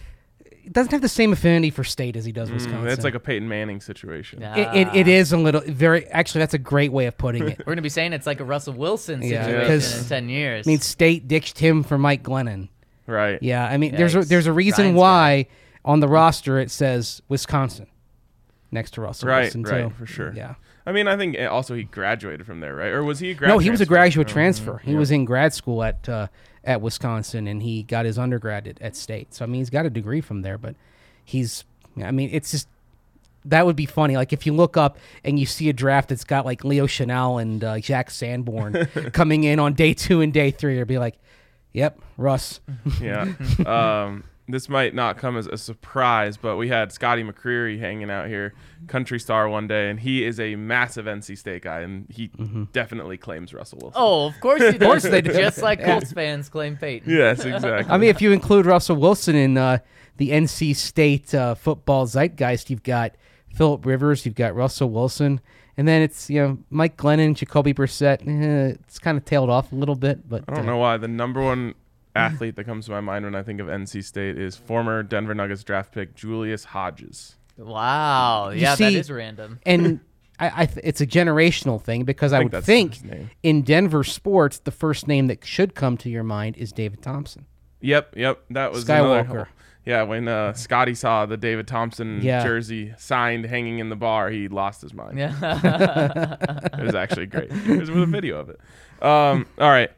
[0.69, 2.83] It doesn't have the same affinity for state as he does Wisconsin.
[2.85, 4.43] Mm, it's like a Peyton Manning situation.
[4.43, 6.05] It, it, it is a little very.
[6.07, 7.57] Actually, that's a great way of putting it.
[7.59, 10.67] We're going to be saying it's like a Russell Wilson situation because- in 10 years.
[10.67, 12.69] I mean, state ditched him for Mike Glennon.
[13.07, 13.41] Right.
[13.41, 15.47] Yeah, I mean, there's a, there's a reason Ryan's why
[15.85, 17.87] on the roster it says Wisconsin
[18.71, 19.89] next to Russell Right, Wilson right, too.
[19.97, 20.33] for sure.
[20.35, 20.55] Yeah.
[20.85, 22.89] I mean, I think uh, also he graduated from there, right?
[22.91, 24.77] Or was he a grad No, he was a graduate Oh, transfer.
[24.79, 24.97] He yeah.
[24.97, 26.27] was in grad school at uh,
[26.63, 29.33] at Wisconsin, and he got his undergrad at, at State.
[29.33, 30.75] So I mean, he's got a degree from there, but
[31.23, 31.63] he's.
[32.03, 32.67] I mean, it's just
[33.45, 34.17] that would be funny.
[34.17, 37.41] Like if you look up and you see a draft that's got like Leo Chenal
[37.41, 38.73] and uh, Jack Sanborn
[39.13, 41.15] coming in on day two and day three, you'd be like,
[41.73, 42.61] "Yep, Russ."
[43.01, 43.33] yeah.
[43.65, 48.27] Um, this might not come as a surprise, but we had Scotty McCreery hanging out
[48.27, 48.53] here,
[48.87, 52.63] country star one day, and he is a massive NC State guy, and he Mm-hmm.
[52.73, 54.01] definitely claims Russell Wilson.
[54.01, 54.75] oh, of course he does.
[54.75, 55.31] of course they do.
[55.33, 55.91] Just like Yeah.
[55.99, 57.09] Colts fans claim Peyton.
[57.11, 57.91] Yes, exactly.
[57.93, 59.79] I mean, if you include Russell Wilson in uh,
[60.17, 63.13] the NC State uh, football zeitgeist, you've got
[63.55, 65.41] Philip Rivers, you've got Russell Wilson,
[65.77, 68.21] and then it's you know Mike Glennon, Jacoby Brissett.
[68.27, 70.97] Eh, it's kind of tailed off a little bit, but I don't uh, know why.
[70.97, 71.73] The number one
[72.15, 75.33] athlete that comes to my mind when I think of NC State is former Denver
[75.35, 77.35] Nuggets draft pick Julius Hodges.
[77.57, 78.49] Wow.
[78.49, 79.59] You Yeah, that see- is random.
[79.65, 79.99] And
[80.39, 82.97] I, I th- it's a generational thing because I, think would think
[83.43, 87.45] in Denver sports, the first name that should come to your mind is David Thompson.
[87.81, 88.43] Yep, yep.
[88.49, 89.19] That was Skywalker.
[89.21, 89.49] another-
[89.85, 92.43] yeah, when uh, Scotty saw the David Thompson Yeah.
[92.43, 95.17] jersey signed hanging in the bar, he lost his mind.
[95.17, 95.33] Yeah.
[96.77, 97.49] it was actually great.
[97.49, 98.59] There's a video of it.
[99.01, 99.89] Um, all right.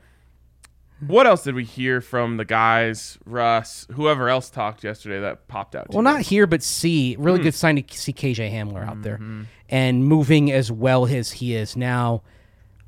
[1.07, 5.75] What else did we hear from the guys, Russ, whoever else talked yesterday that popped
[5.75, 5.89] out?
[5.91, 7.43] to Well, you not here, but see, really Hmm.
[7.45, 9.41] good sign to see KJ Hamler out there Mm-hmm.
[9.69, 12.21] and moving as well as he is now.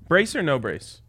[0.07, 1.01] brace or no brace.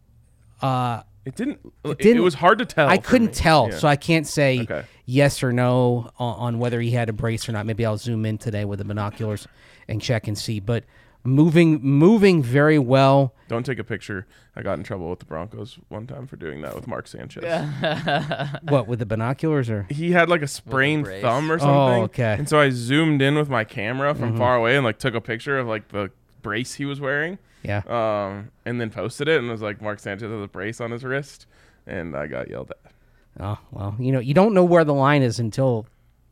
[0.61, 1.59] Uh, It didn't.
[1.83, 2.87] It, it didn't- was hard to tell.
[2.87, 3.33] I couldn't me.
[3.33, 3.77] tell, Yeah.
[3.77, 4.83] so I can't say Okay.
[5.05, 7.65] yes or no on, on whether he had a brace or not.
[7.65, 9.47] Maybe I'll zoom in today with the binoculars
[9.87, 10.59] and check and see.
[10.59, 10.85] But
[11.25, 13.33] moving, moving very well.
[13.47, 14.25] Don't take a picture.
[14.55, 17.43] I got in trouble with the Broncos one time for doing that with Mark Sanchez.
[18.69, 19.85] What with the binoculars or?
[19.89, 21.21] He had like a sprained brace.
[21.21, 21.75] thumb or something.
[21.75, 22.03] Oh, something.
[22.03, 22.35] okay.
[22.39, 24.37] And so I zoomed in with my camera from Mhm.
[24.37, 26.11] far away and like took a picture of like the
[26.41, 27.37] brace he was wearing.
[27.63, 27.81] Yeah.
[27.87, 30.91] Um, and then posted it and it was like Mark Sanchez has a brace on
[30.91, 31.47] his wrist,
[31.87, 32.91] and I got yelled at.
[33.39, 35.85] Oh well, you know you don't know where the line is until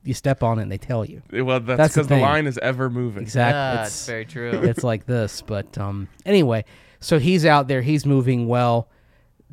[0.03, 1.21] you step on it and they tell you.
[1.31, 3.23] Well, that's That's the because the, line is ever moving.
[3.23, 3.57] Exactly.
[3.57, 4.51] Yeah, it's, it's very true.
[4.63, 6.65] It's like this, but um, anyway,
[6.99, 7.81] so he's out there.
[7.81, 8.89] He's moving well.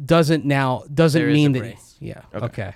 [0.03, 1.97] Doesn't now doesn't There is mean that brace.
[2.01, 2.45] yeah Okay.
[2.47, 2.75] okay.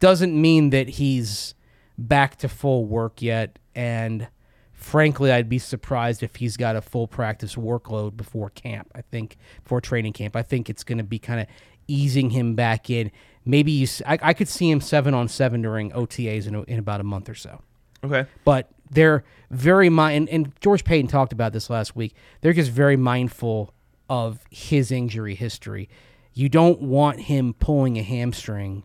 [0.00, 1.54] Doesn't mean that he's
[1.96, 3.58] back to full work yet.
[3.74, 4.28] And
[4.72, 8.90] frankly, I'd be surprised if he's got a full practice workload before camp.
[8.94, 11.46] I think before training camp, I think it's going to be kind of
[11.88, 13.10] easing him back in.
[13.46, 16.78] Maybe you, I, I could see him seven on seven during OTAs in, a- in
[16.78, 17.62] about a month or so
[18.04, 18.26] Okay.
[18.44, 22.14] but they're very mind and, and George Paton talked about this last week.
[22.40, 23.72] They're just very mindful
[24.10, 25.88] of his injury history.
[26.34, 28.82] You don't want him pulling a hamstring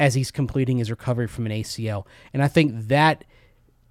[0.00, 2.06] as he's completing his recovery from an ACL.
[2.32, 3.24] And I think that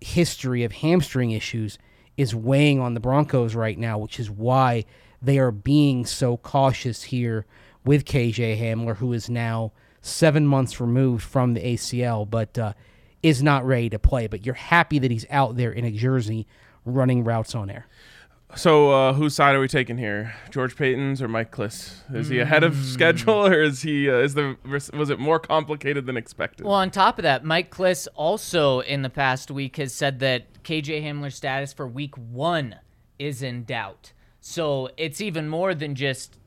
[0.01, 1.77] history of hamstring issues
[2.15, 4.85] is weighing on the Broncos right now, which is why
[5.21, 7.45] they are being so cautious here
[7.85, 9.71] with KJ Hamler, who is now
[10.07, 12.73] seven months removed from the ACL, but uh,
[13.21, 14.27] is not ready to play.
[14.27, 16.47] But you're happy that he's out there in a jersey
[16.85, 17.85] running routes on air.
[18.55, 20.33] So, uh, whose side are we taking here?
[20.51, 21.95] George Paton's or Mike Klis?
[22.15, 22.81] Is he ahead of Hmm.
[22.83, 24.09] schedule, or is he?
[24.09, 26.65] Uh, is the was it more complicated than expected?
[26.65, 30.63] Well, on top of that, Mike Klis also in the past week has said that
[30.63, 32.75] KJ Hamler's status for week one
[33.19, 34.13] is in doubt.
[34.39, 36.37] So it's even more than just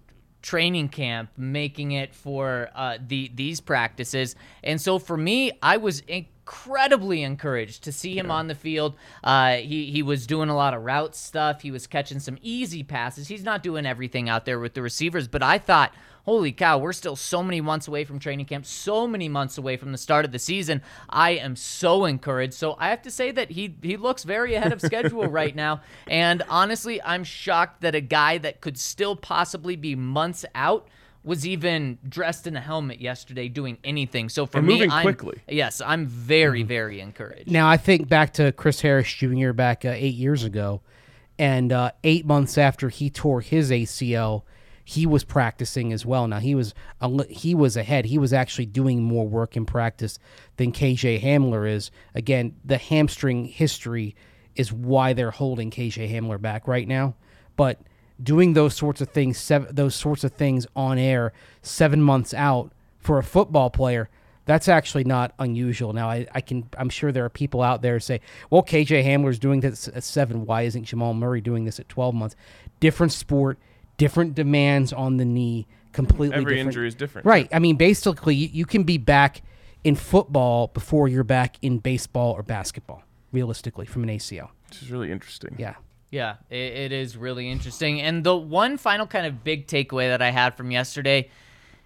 [0.42, 4.36] training camp, making it for uh, the these practices.
[4.62, 8.32] And so for me, I was incredibly encouraged to see him yeah.
[8.32, 8.94] on the field.
[9.22, 11.62] Uh, he he was doing a lot of route stuff.
[11.62, 13.28] He was catching some easy passes.
[13.28, 15.94] He's not doing everything out there with the receivers, but I thought
[16.30, 19.76] holy cow, we're still so many months away from training camp, so many months away
[19.76, 20.80] from the start of the season.
[21.08, 22.54] I am so encouraged.
[22.54, 25.80] So I have to say that he he looks very ahead of schedule right now.
[26.06, 30.86] And honestly, I'm shocked that a guy that could still possibly be months out
[31.24, 34.28] was even dressed in a helmet yesterday doing anything.
[34.28, 35.42] So for and me, moving I'm, quickly.
[35.48, 37.50] Yes, I'm very, very encouraged.
[37.50, 39.50] Now I think back to Chris Harris Jr.
[39.50, 40.80] back uh, eight years ago,
[41.40, 44.44] and uh, eight months after he tore his ACL,
[44.90, 46.26] he was practicing as well.
[46.26, 46.74] Now he was
[47.28, 48.06] he was ahead.
[48.06, 50.18] He was actually doing more work in practice
[50.56, 51.92] than KJ Hamler is.
[52.12, 54.16] Again, the hamstring history
[54.56, 57.14] is why they're holding KJ Hamler back right now.
[57.54, 57.80] But
[58.20, 62.72] doing those sorts of things, seven, those sorts of things on air seven months out
[62.98, 64.10] for a football player,
[64.44, 65.92] that's actually not unusual.
[65.92, 69.38] Now, I, I can, I'm sure there are people out there say, well, KJ Hamler's
[69.38, 70.46] doing this at seven.
[70.46, 72.34] Why isn't Jamal Murray doing this at 12 months?
[72.80, 73.60] Different sport,
[74.00, 76.68] different demands on the knee, completely Every different.
[76.68, 77.26] injury is different.
[77.26, 77.50] Right.
[77.52, 79.42] I mean, basically, you, you can be back
[79.84, 84.48] in football before you're back in baseball or basketball, realistically, from an ACL.
[84.70, 85.54] Which is really interesting.
[85.58, 85.74] Yeah.
[86.10, 88.00] Yeah, it, it is really interesting.
[88.00, 91.28] And the one final kind of big takeaway that I had from yesterday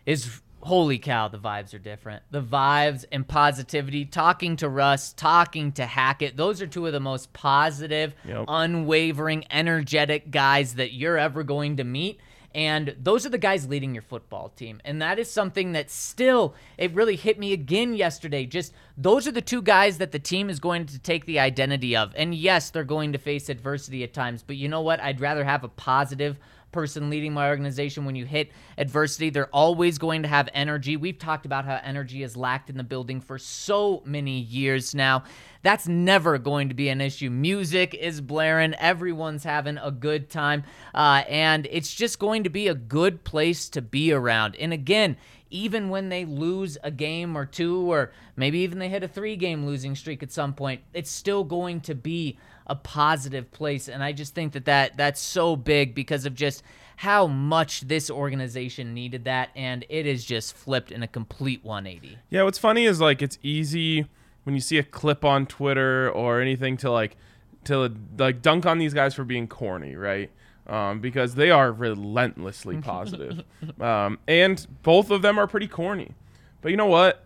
[0.06, 2.22] is holy cow, the vibes are different.
[2.30, 7.00] The vibes and positivity, talking to Russ, talking to Hackett, those are two of the
[7.00, 8.46] most positive, Yep.
[8.48, 12.18] unwavering, energetic guys that you're ever going to meet.
[12.54, 14.80] And those are the guys leading your football team.
[14.84, 18.46] And that is something that still, it really hit me again yesterday.
[18.46, 21.96] Just those are the two guys that the team is going to take the identity
[21.96, 22.12] of.
[22.14, 24.44] And yes, they're going to face adversity at times.
[24.46, 25.00] But you know what?
[25.00, 26.38] I'd rather have a positive
[26.74, 30.96] person leading my organization when you hit adversity they're always going to have energy.
[30.96, 35.24] We've talked about how energy is lacked in the building for so many years now.
[35.62, 37.30] That's never going to be an issue.
[37.30, 38.74] Music is blaring.
[38.74, 40.64] Everyone's having a good time.
[40.92, 44.56] Uh, and it's just going to be a good place to be around.
[44.56, 45.16] And again
[45.54, 49.36] even when they lose a game or two, or maybe even they hit a three
[49.36, 53.88] game losing streak at some point, it's still going to be a positive place.
[53.88, 56.62] And I just think that, that that's so big because of just
[56.96, 59.50] how much this organization needed that.
[59.54, 62.18] And it is just flipped in a complete 180.
[62.30, 64.06] Yeah, what's funny is like it's easy
[64.44, 67.16] when you see a clip on Twitter or anything to like
[67.64, 70.30] to like dunk on these guys for being corny, right?
[70.66, 73.44] um, because they are relentlessly positive.
[73.80, 76.12] um, and both of them are pretty corny.
[76.60, 77.23] But you know what?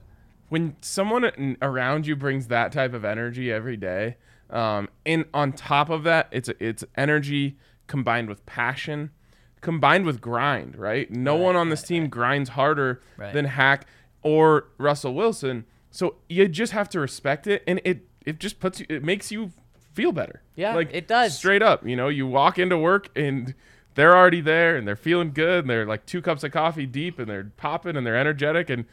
[0.49, 4.17] When someone around you brings that type of energy every day,
[4.51, 9.11] um, and on top of that, it's it's energy combined with passion,
[9.61, 10.77] combined with grind.
[10.77, 11.11] Right?
[11.11, 12.11] No right, one on this right, team right.
[12.11, 13.87] grinds harder than Hack
[14.23, 15.65] or Russell Wilson.
[15.91, 19.31] So you just have to respect it, and it it just puts you, it makes
[19.31, 19.53] you
[19.93, 20.43] feel better.
[20.55, 21.37] Yeah, like it does.
[21.37, 23.55] Straight up, you know, you walk into work and
[23.95, 27.19] they're already there and they're feeling good and they're like two cups of coffee deep
[27.19, 28.85] and they're popping and they're energetic and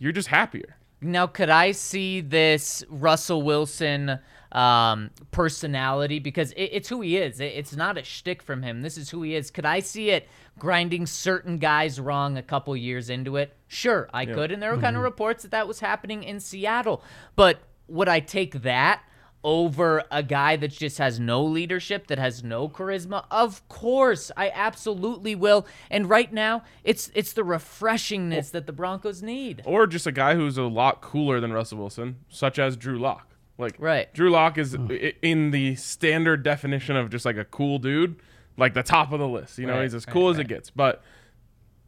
[0.00, 0.76] you're just happier.
[1.00, 4.18] Now, could I see this Russell Wilson
[4.52, 7.40] um, personality because it, it's who he is.
[7.40, 8.82] It, it's not a shtick from him.
[8.82, 9.50] This is who he is.
[9.50, 13.54] Could I see it grinding certain guys wrong a couple years into it?
[13.66, 14.34] Sure, I yeah.
[14.34, 14.52] could.
[14.52, 14.84] And there were mm-hmm.
[14.84, 17.02] kind of reports that that was happening in Seattle.
[17.36, 19.02] But would I take that
[19.44, 23.24] over a guy that just has no leadership, that has no charisma?
[23.30, 25.66] Of course, I absolutely will.
[25.90, 29.62] And right now, it's it's the refreshingness that the Broncos need.
[29.64, 33.28] Or just a guy who's a lot cooler than Russell Wilson, such as Drew Lock.
[33.58, 34.12] Like right.
[34.14, 34.76] Drew Lock is
[35.22, 38.16] in the standard definition of just like a cool dude,
[38.56, 39.58] like the top of the list.
[39.58, 40.46] You know, right, he's as cool right, as right.
[40.46, 40.70] it gets.
[40.70, 41.02] But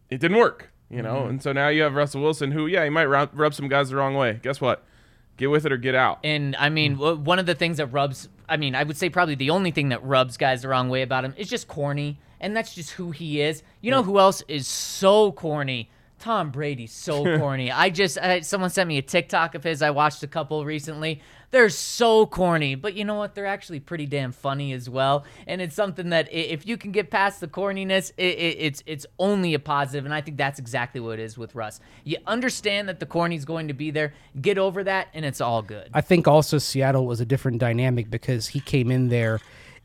[0.08, 1.20] it didn't work, you know.
[1.20, 1.30] Mm-hmm.
[1.30, 3.90] And so now you have Russell Wilson who, yeah, he might rub, rub some guys
[3.90, 4.40] the wrong way.
[4.42, 4.84] Guess what?
[5.40, 6.18] Get with it or get out.
[6.22, 7.20] And I mean, mm.
[7.20, 9.88] one of the things that rubs, I mean, I would say probably the only thing
[9.88, 12.18] that rubs guys the wrong way about him is just corny.
[12.40, 13.62] And that's just who he is.
[13.80, 15.88] You know who else is so corny?
[16.20, 17.72] Tom Brady's so corny.
[17.72, 19.82] I just I, someone sent me a TikTok of his.
[19.82, 21.20] I watched a couple recently.
[21.50, 23.34] They're so corny, but you know what?
[23.34, 25.24] They're actually pretty damn funny as well.
[25.48, 29.06] And it's something that if you can get past the corniness, it, it, it's it's
[29.18, 30.04] only a positive.
[30.04, 31.80] And I think that's exactly what it is with Russ.
[32.04, 34.12] You understand that the corny's going to be there.
[34.40, 35.90] Get over that, and it's all good.
[35.92, 39.40] I think also Seattle was a different dynamic because he came in there,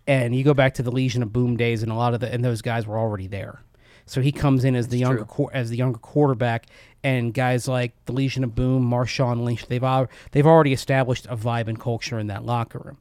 [0.06, 2.32] and you go back to the Legion of Boom days, and a lot of the
[2.32, 3.62] and those guys were already there.
[4.06, 6.68] So he comes in as the younger as the younger quarterback,
[7.04, 11.36] and guys like the Legion of Boom, Marshawn Lynch, they've al- they've already established a
[11.36, 12.98] vibe and culture in that locker room,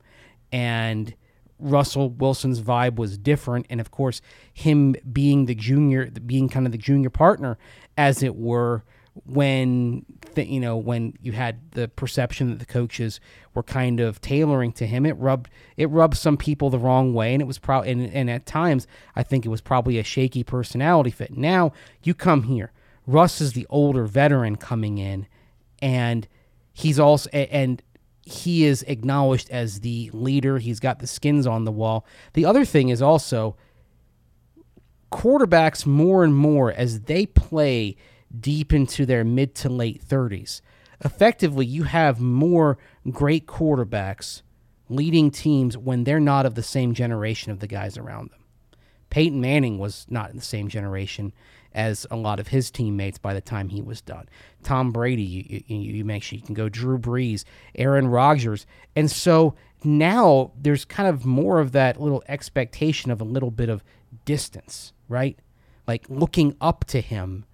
[0.51, 1.15] and
[1.59, 4.21] Russell Wilson's vibe was different, and of course,
[4.53, 7.59] him being the junior, being kind of the junior partner,
[7.97, 8.83] as it were,
[9.27, 10.05] when
[10.35, 13.21] th- you know when you had the perception that the coaches
[13.55, 17.33] were kind of tailoring to him, it rubbed it rubbed some people the wrong way,
[17.33, 20.43] and it was probably and, and at times I think it was probably a shaky
[20.43, 21.37] personality fit.
[21.37, 22.73] Now you come here,
[23.07, 25.27] Russ is the older veteran coming in,
[25.81, 26.27] and
[26.73, 27.83] he's also and
[28.27, 30.59] he is acknowledged as the leader.
[30.59, 32.05] He's got the skins on the wall.
[32.33, 33.57] The other thing is also
[35.13, 37.97] quarterbacks more and more as they play
[38.41, 40.61] deep into their mid to late 30s.
[41.05, 42.79] Effectively, you have more
[43.11, 44.43] great quarterbacks
[44.89, 48.41] leading teams when they're not of the same generation of the guys around them.
[49.11, 51.33] Peyton Manning was not in the same generation
[51.73, 54.29] as a lot of his teammates by the time he was done.
[54.63, 58.67] Tom Brady, you, you, you you can go Drew Brees, Aaron Rodgers.
[58.95, 63.69] And so now there's kind of more of that little expectation of a little bit
[63.69, 63.85] of
[64.25, 65.39] distance, right?
[65.87, 67.45] Like looking up to him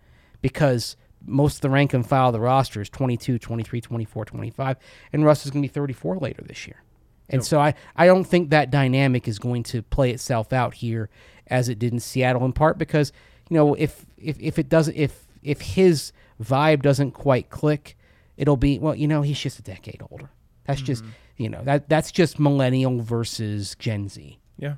[0.40, 4.76] because most of the rank and file of the roster is 22, 23, 24, 25,
[5.12, 6.82] and Russ is going to be 34 later this year.
[7.28, 11.08] And so I, I don't think that dynamic is going to play itself out here
[11.46, 13.12] as it did in Seattle in part because,
[13.48, 16.12] you know, if if, if it doesn't if if his
[16.42, 17.96] vibe doesn't quite click,
[18.36, 20.30] it'll be well, you know, he's just a decade older.
[20.64, 21.12] That's just mm-hmm.
[21.36, 24.38] you know, that that's just millennial versus Gen Z.
[24.58, 24.74] Yeah.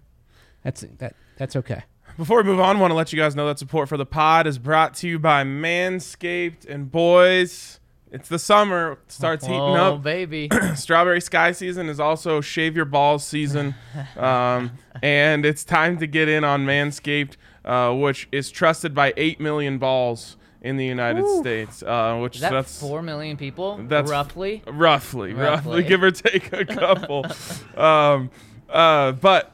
[0.62, 1.84] That's that that's okay.
[2.16, 4.06] Before we move on, I want to let you guys know that support for the
[4.06, 6.68] pod is brought to you by Manscaped.
[6.68, 8.92] And boys, it's the summer.
[9.04, 10.02] It starts heating Oh, up.
[10.02, 10.48] baby.
[10.74, 13.74] Strawberry Sky season is also shave your balls season.
[14.16, 19.40] um, and it's time to get in on Manscaped, uh, which is trusted by 8
[19.40, 21.82] million balls in the United States.
[21.82, 23.78] Uh, which Is that that's four million people?
[23.78, 24.62] That's- roughly.
[24.66, 25.82] roughly, roughly, Roughly.
[25.84, 27.24] give or take a couple.
[27.76, 28.30] um,
[28.68, 29.50] uh, but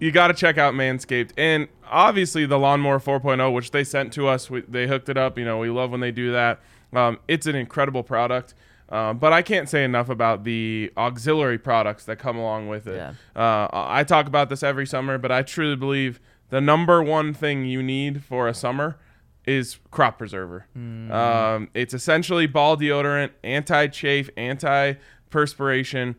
[0.00, 4.26] you got to check out Manscaped, and obviously the Lawnmower 4.0, which they sent to
[4.26, 4.50] us.
[4.50, 5.38] We, they hooked it up.
[5.38, 6.60] You know, we love when they do that.
[6.92, 8.54] Um, it's an incredible product.
[8.88, 12.96] Um, but I can't say enough about the auxiliary products that come along with it.
[12.96, 13.12] Yeah.
[13.36, 17.64] Uh, I talk about this every summer, but I truly believe the number one thing
[17.64, 18.98] you need for a summer
[19.46, 20.66] is crop preserver.
[20.74, 26.16] Um, it's essentially ball deodorant, anti-chafe, anti-perspiration.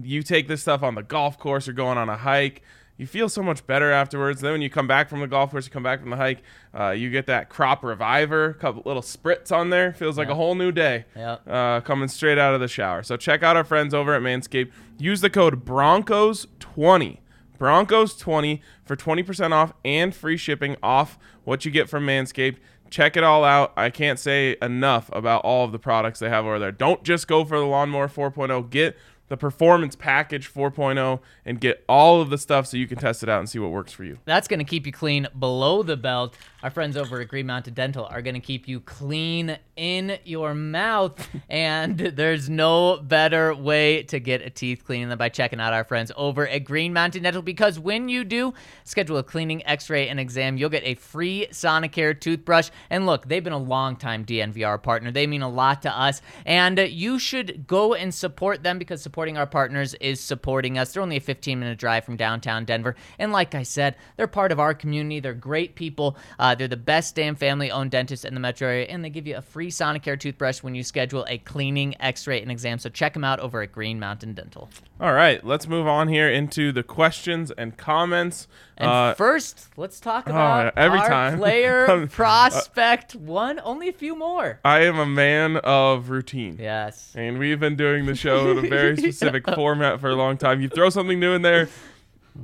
[0.00, 2.62] You take this stuff on the golf course or going on a hike.
[3.00, 4.42] You feel so much better afterwards.
[4.42, 6.42] Then when you come back from the golf course, you come back from the hike,
[6.78, 9.94] uh, you get that crop reviver, a couple little spritz on there.
[9.94, 11.48] Feels like a whole new day Yep.
[11.48, 13.02] uh, coming straight out of the shower.
[13.02, 14.70] So check out our friends over at Manscaped.
[14.98, 17.18] Use the code Broncos20.
[17.58, 22.56] Broncos20 for 20% off and free shipping off what you get from Manscaped.
[22.90, 23.72] Check it all out.
[23.76, 26.72] I can't say enough about all of the products they have over there.
[26.72, 28.68] Don't just go for the Lawnmower 4.0.
[28.68, 28.96] Get
[29.30, 33.28] the Performance Package 4.0 and get all of the stuff so you can test it
[33.28, 34.18] out and see what works for you.
[34.24, 36.36] That's going to keep you clean below the belt.
[36.64, 40.54] Our friends over at Green Mountain Dental are going to keep you clean in your
[40.54, 41.26] mouth.
[41.48, 45.84] and there's no better way to get a teeth clean than by checking out our
[45.84, 48.52] friends over at Green Mountain Dental because when you do
[48.84, 52.68] schedule a cleaning, x ray, and exam, you'll get a free Sonicare toothbrush.
[52.90, 55.10] And look, they've been a long time DNVR partner.
[55.10, 56.20] They mean a lot to us.
[56.44, 60.92] And you should go and support them because supporting our partners is supporting us.
[60.92, 62.96] They're only a 15 minute drive from downtown Denver.
[63.18, 65.20] And like I said, they're part of our community.
[65.20, 66.18] They're great people.
[66.38, 68.84] Uh, they're the best damn family owned dentist in the metro area.
[68.84, 72.40] And they give you a free Sonicare toothbrush when you schedule a cleaning, x ray,
[72.42, 72.78] and exam.
[72.78, 74.68] So check them out over at Green Mountain Dental.
[75.00, 78.46] All right, let's move on here into the questions and comments.
[78.76, 81.38] And Uh, first, let's talk about yeah, every our time.
[81.38, 83.60] player Um, prospect one.
[83.64, 84.60] Only a few more.
[84.64, 86.56] I am a man of routine.
[86.60, 87.12] Yes.
[87.14, 90.60] And we've been doing the show in a very specific format for a long time.
[90.60, 91.68] You throw something new in there,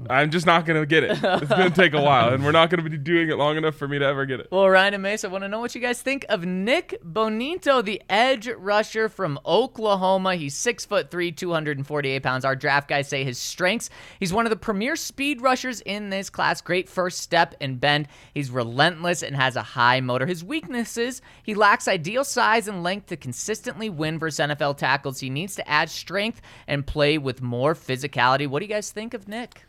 [0.08, 1.12] I'm just not going to get it.
[1.12, 3.56] It's going to take a while, and we're not going to be doing it long
[3.56, 4.48] enough for me to ever get it.
[4.50, 7.84] Well, Ryan and Mace, I want to know what you guys think of Nik Bonitto,
[7.84, 10.36] the edge rusher from Oklahoma.
[10.36, 12.44] He's six foot three, 248 pounds.
[12.44, 13.90] Our draft guys say his strengths.
[14.20, 16.60] He's one of the premier speed rushers in this class.
[16.60, 18.08] Great first step and bend.
[18.34, 20.26] He's relentless and has a high motor.
[20.26, 25.20] His weaknesses: he lacks ideal size and length to consistently win versus NFL tackles.
[25.20, 28.46] He needs to add strength and play with more physicality.
[28.46, 29.62] What do you guys think of Nik?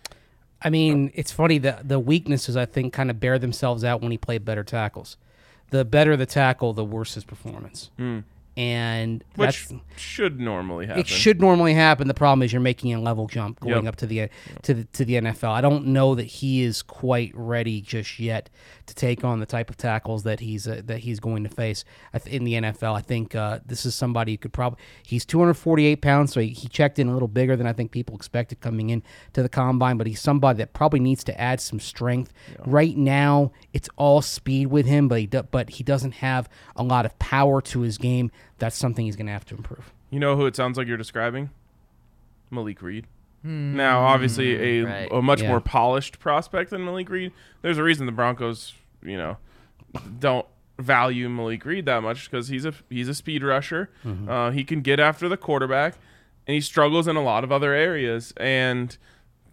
[0.61, 4.11] I mean, it's funny that the weaknesses I think kind of bear themselves out when
[4.11, 5.17] he played better tackles.
[5.69, 7.91] The better the tackle, the worse his performance.
[7.97, 8.19] Hmm.
[8.57, 10.99] And Which should normally happen.
[11.01, 12.07] it should normally happen.
[12.07, 13.87] The problem is you're making a level jump going Yep.
[13.87, 14.29] up to the
[14.63, 15.51] to the to the NFL.
[15.51, 18.49] I don't know that he is quite ready just yet
[18.87, 21.85] to take on the type of tackles that he's uh, that he's going to face
[22.25, 22.95] in the NFL.
[22.95, 26.67] I think uh, this is somebody who could probably he's 248 pounds, so he, he
[26.67, 29.03] checked in a little bigger than I think people expected coming in
[29.33, 29.97] to the combine.
[29.97, 32.33] But he's somebody that probably needs to add some strength.
[32.65, 36.81] Right now, it's all speed with him, but he do, but he doesn't have a
[36.81, 38.31] lot of power to his game.
[38.57, 39.93] That's something he's going to have to improve.
[40.09, 41.51] You know who it sounds like you're describing?
[42.49, 43.05] Malik Reed.
[43.43, 43.75] Hmm.
[43.75, 44.87] Now, obviously, hmm.
[44.87, 45.11] a, right.
[45.11, 45.49] a much Yeah.
[45.49, 47.31] more polished prospect than Malik Reed.
[47.61, 48.73] There's a reason the Broncos,
[49.03, 49.37] you know,
[50.19, 50.47] don't
[50.79, 53.91] value Malik Reed that much because he's a he's a speed rusher.
[54.03, 54.27] Mm-hmm.
[54.27, 55.99] Uh, he can get after the quarterback,
[56.47, 58.33] and he struggles in a lot of other areas.
[58.37, 58.97] And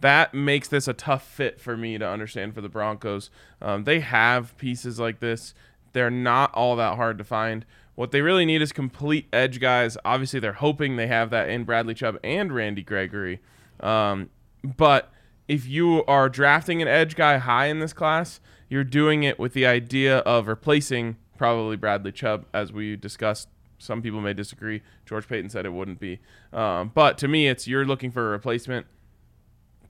[0.05, 3.31] that makes this a tough fit for me to understand for the Broncos.
[3.59, 5.55] Um, they have pieces like this.
[5.93, 7.65] They're not all that hard to find.
[7.95, 9.97] What they really need is complete edge guys.
[10.05, 13.39] Obviously, they're hoping they have that in Bradley Chubb and Randy Gregory.
[13.79, 14.29] Um,
[14.63, 15.11] but
[15.47, 18.39] if you are drafting an edge guy high in this class,
[18.69, 23.49] you're doing it with the idea of replacing probably Bradley Chubb, as we discussed.
[23.79, 24.81] Some people may disagree.
[25.05, 26.19] George Paton said it wouldn't be.
[26.53, 28.87] Um, but to me, it's you're looking for a replacement.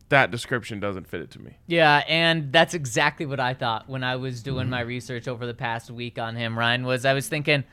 [0.10, 1.58] That description doesn't fit it to me.
[1.66, 4.72] Yeah, and that's exactly what I thought when I was doing mm-hmm.
[4.72, 6.58] my research over the past week on him.
[6.58, 7.64] Ryan was I was thinking,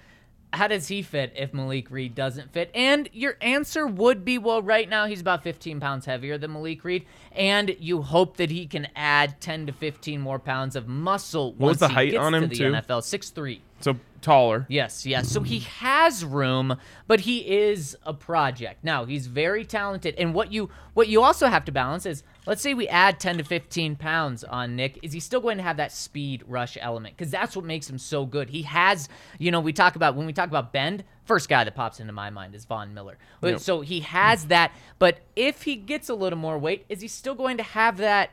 [0.53, 2.71] how does he fit if Malik Reed doesn't fit?
[2.75, 6.85] And your answer would be, well, right now he's about 15 pounds heavier than Malik
[6.85, 11.53] Reed, and you hope that he can add 10 to 15 more pounds of muscle.
[11.55, 12.73] What was the he height on to him, the too?
[12.73, 13.61] NFL 6'3".
[13.81, 14.67] So taller.
[14.69, 15.29] Yes, yes.
[15.29, 18.83] So he has room, but he is a project.
[18.83, 20.15] Now, he's very talented.
[20.17, 23.39] And what you what you also have to balance is let's say we add 10
[23.39, 27.17] to 15 pounds on Nik, is he still going to have that speed rush element?
[27.17, 28.51] Because that's what makes him so good.
[28.51, 29.09] He has,
[29.39, 32.13] you know, we talk about when we talk about bend, first guy that pops into
[32.13, 33.19] my mind is Von Miller.
[33.43, 33.61] Yep.
[33.61, 37.35] So he has that, but if he gets a little more weight, is he still
[37.35, 38.31] going to have that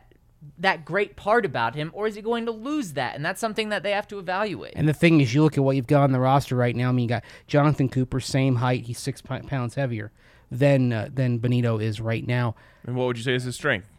[0.57, 3.15] that great part about him, or is he going to lose that?
[3.15, 4.73] And that's something that they have to evaluate.
[4.75, 6.89] And the thing is, you look at what you've got on the roster right now.
[6.89, 8.85] I mean, you got Jonathan Cooper, same height.
[8.85, 10.11] He's six pounds heavier
[10.51, 12.55] than uh, than Bonitto is right now.
[12.85, 13.89] And what would you say is his strength?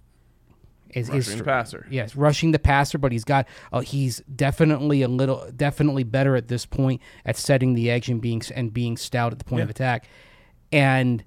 [0.93, 1.87] Is, Rushing the passer.
[1.89, 6.49] Yes, rushing the passer, but he's got uh, he's definitely a little definitely better at
[6.49, 9.71] this point at setting the edge and being and being stout at the point of
[9.71, 10.09] attack.
[10.73, 11.23] And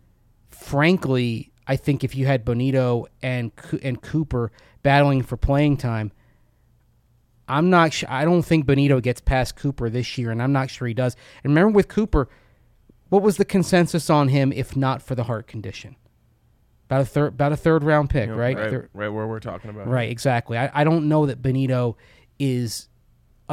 [0.50, 3.52] frankly, I think if you had Bonitto and
[3.82, 4.52] and Cooper
[4.82, 6.12] battling for playing time,
[7.48, 7.94] I'm not.
[7.94, 10.94] Sh- I don't think Bonitto gets past Cooper this year, and I'm not sure he
[10.94, 11.16] does.
[11.44, 12.30] And remember, with Cooper,
[13.10, 15.96] what was the consensus on him if not for the heart condition?
[16.88, 18.58] About a third, about a third round pick, You know, right?
[18.58, 19.88] Right, right where we're talking about.
[19.88, 20.58] Right, exactly.
[20.58, 21.96] I, I don't know that Bonitto
[22.40, 22.90] is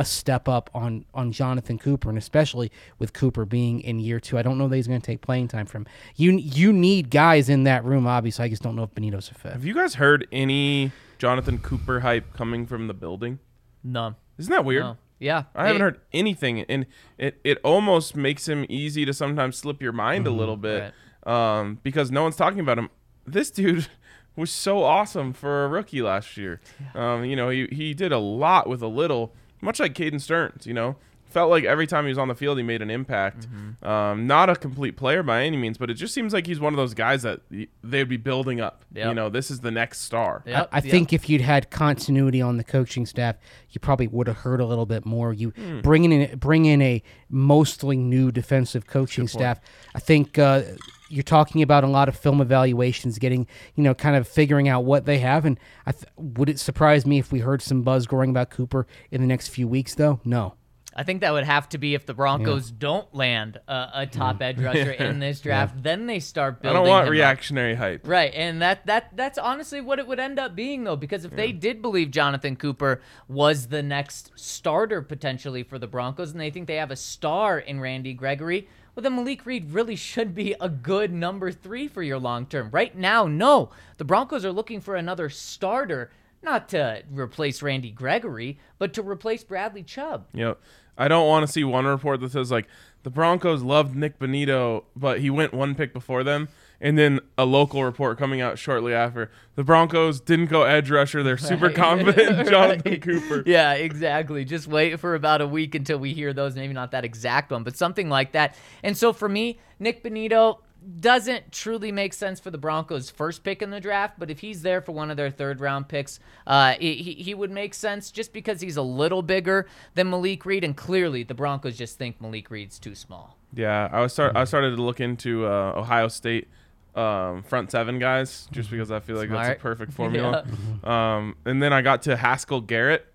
[0.01, 4.39] a step up on on Jonathan Cooper, and especially with Cooper being in year two,
[4.39, 5.87] I don't know that he's going to take playing time from.
[6.17, 8.07] You you need guys in that room.
[8.07, 9.53] Obviously, I just don't know if Bonitto's a fit.
[9.53, 13.39] Have you guys heard any Jonathan Cooper hype coming from the building?
[13.85, 14.17] None.
[14.39, 14.83] Isn't that weird?
[14.85, 14.97] No.
[15.19, 15.45] Yeah.
[15.55, 16.87] I haven't It- heard anything, and
[17.19, 20.35] it, it almost makes him easy to sometimes slip your mind Mm-hmm.
[20.35, 20.95] a little bit,
[21.27, 22.89] um, because no one's talking about him.
[23.27, 23.87] This dude
[24.37, 26.61] was so awesome for a rookie last year.
[26.95, 30.67] Um, you know, he he did a lot with a little, much like Caden Sterns.
[30.67, 30.97] You know,
[31.27, 33.47] felt like every time he was on the field, he made an impact.
[33.49, 33.87] Mm-hmm.
[33.87, 36.73] Um, not a complete player by any means, but it just seems like he's one
[36.73, 37.41] of those guys that
[37.85, 38.85] they'd be building up.
[38.95, 40.43] You know, this is the next star.
[40.45, 40.85] Yep, I yep.
[40.85, 43.37] think if you'd had continuity on the coaching staff,
[43.71, 45.33] you probably would have heard a little bit more.
[45.33, 45.81] You Hmm.
[45.81, 49.61] bring in bring in a mostly new defensive coaching staff.
[49.95, 50.63] I think uh,
[51.11, 54.85] you're talking about a lot of film evaluations, getting you know, kind of figuring out
[54.85, 55.45] what they have.
[55.45, 58.87] And I th- would it surprise me if we heard some buzz growing about Cooper
[59.11, 59.95] in the next few weeks?
[59.95, 60.55] Though, no.
[60.95, 64.43] I think that would have to be if the Broncos don't land a, a top
[64.43, 66.77] edge rusher in this draft, then they start building.
[66.77, 67.13] I don't want him up.
[67.13, 68.07] reactionary hype.
[68.07, 71.35] Right, and that that that's honestly what it would end up being though, because if
[71.37, 76.51] they did believe Jonathan Cooper was the next starter potentially for the Broncos, and they
[76.51, 80.55] think they have a star in Randy Gregory, well then Malik Reed really should be
[80.61, 82.71] a good number three for your long term.
[82.71, 86.11] Right now, no, the Broncos are looking for another starter,
[86.43, 90.27] not to replace Randy Gregory, but to replace Bradley Chubb.
[90.33, 90.61] Yep.
[90.99, 92.67] I don't want to see one report that says like
[93.03, 96.49] the Broncos loved Nik Bonitto, but he went one pick before them,
[96.81, 101.23] and then a local report coming out shortly after the Broncos didn't go edge rusher.
[101.23, 101.75] They're super Right.
[101.77, 103.03] confident in Jonathan Right.
[103.03, 103.43] Cooper.
[103.47, 104.45] Yeah, exactly.
[104.45, 106.55] Just wait for about a week until we hear those.
[106.57, 108.57] Maybe not that exact one, but something like that.
[108.83, 110.59] And so for me, Nik Bonitto,
[110.99, 114.63] doesn't truly make sense for the Broncos' first pick in the draft, but if he's
[114.63, 118.11] there for one of their third round picks, uh, he, he he would make sense
[118.11, 122.19] just because he's a little bigger than Malik Reed, and clearly the Broncos just think
[122.19, 123.37] Malik Reed's too small.
[123.53, 124.35] Yeah, I was start.
[124.35, 126.49] I started to look into uh, Ohio State
[126.95, 130.45] um, front seven guys just because I feel like that's a perfect formula.
[130.85, 133.07] um, and then I got to Haskell Garrett,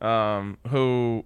[0.00, 1.24] um, who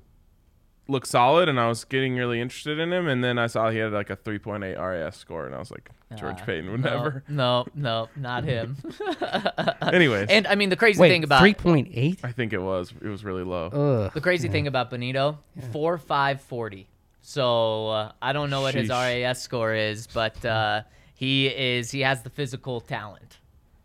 [0.89, 3.09] looked solid, and I was getting really interested in him.
[3.09, 5.91] And then I saw he had like a 3.8 RAS score, and I was like,
[6.15, 7.25] George Uh, Paton would no, never.
[7.29, 8.77] No, no, not him.
[9.83, 12.21] Anyways, and I mean the crazy Wait, thing about three point eight.
[12.23, 13.67] I think it was it was really low.
[13.67, 14.13] Ugh.
[14.15, 15.39] The crazy thing about Bonitto,
[15.73, 16.87] four five forty.
[17.23, 20.83] So uh, I don't know what his RAS score is, but uh,
[21.17, 23.39] he is he has the physical talent,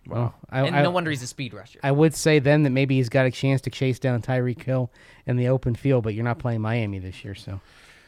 [0.05, 1.79] Well, I, and I, no wonder he's a speed rusher.
[1.81, 4.91] I would say then that maybe he's got a chance to chase down Tyreek Hill
[5.25, 7.61] in the open field, but you're not playing Miami this year, so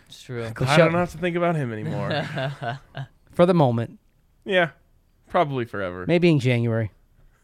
[0.07, 0.43] it's true.
[0.45, 2.27] I don't have to think about him anymore.
[3.31, 3.97] for the moment,
[4.43, 4.71] yeah,
[5.29, 6.05] probably forever.
[6.05, 6.91] maybe in January.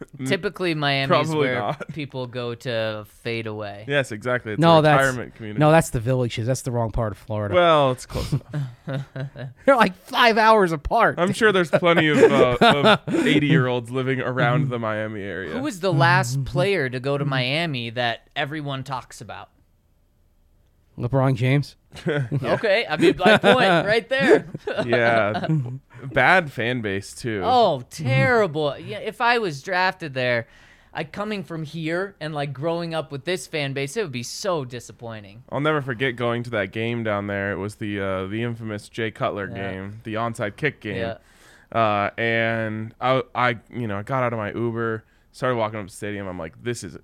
[0.26, 1.88] Typically, Miami is Probably where not.
[1.94, 3.86] people go to fade away.
[3.88, 4.54] Yes, exactly.
[4.54, 5.60] It's no, a that's retirement community.
[5.60, 6.48] no, that's the villages.
[6.48, 7.54] That's the wrong part of Florida.
[7.54, 9.06] well, it's close enough.
[9.66, 11.16] They're like five hours apart.
[11.18, 15.52] I'm sure there's plenty of, uh, of 80 year olds living around the Miami area.
[15.52, 19.50] Who was the last player to go to Miami that everyone talks about?
[20.98, 21.76] LeBron James.
[22.08, 24.48] Okay, I mean, my point right there.
[24.86, 25.48] yeah,
[26.08, 27.42] bad fan base too.
[27.44, 28.78] Oh, terrible.
[28.78, 30.48] Yeah, if I was drafted there,
[30.94, 34.24] I coming from here and like growing up with this fan base, it would be
[34.24, 35.44] so disappointing.
[35.50, 37.52] I'll never forget going to that game down there.
[37.52, 39.72] It was the uh, the infamous Jay Cutler Yeah.
[39.72, 40.98] game, the onside kick game.
[40.98, 41.18] Yeah.
[41.72, 45.86] Uh, and I, I, you know, I got out of my Uber, started walking up
[45.86, 46.28] the stadium.
[46.28, 46.98] I'm like, this is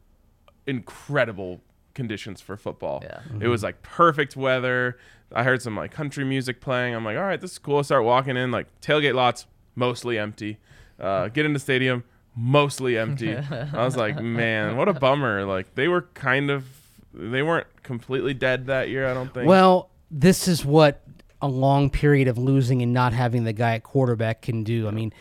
[0.66, 1.62] incredible
[1.96, 3.02] conditions for football.
[3.04, 3.22] Yeah.
[3.40, 5.00] It was like perfect weather.
[5.34, 6.94] I heard some like country music playing.
[6.94, 7.80] I'm like, all right, this is cool.
[7.80, 10.58] I start walking in, like tailgate lots mostly empty.
[11.00, 12.04] Uh, get into stadium,
[12.36, 13.36] mostly empty.
[13.36, 15.46] I was like, man, what a bummer.
[15.46, 16.66] Like they were kind of,
[17.14, 19.10] they weren't completely dead that year.
[19.10, 19.48] I don't think.
[19.48, 21.02] Well, this is what
[21.42, 24.88] a long period of losing and not having the guy at quarterback can do.
[24.88, 25.12] I mean,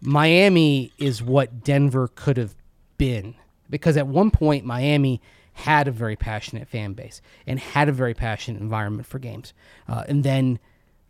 [0.00, 2.54] Miami is what Denver could have
[2.98, 3.34] been
[3.68, 5.20] because at one point Miami
[5.60, 9.52] had a very passionate fan base and had a very passionate environment for games.
[9.88, 10.58] Uh, and then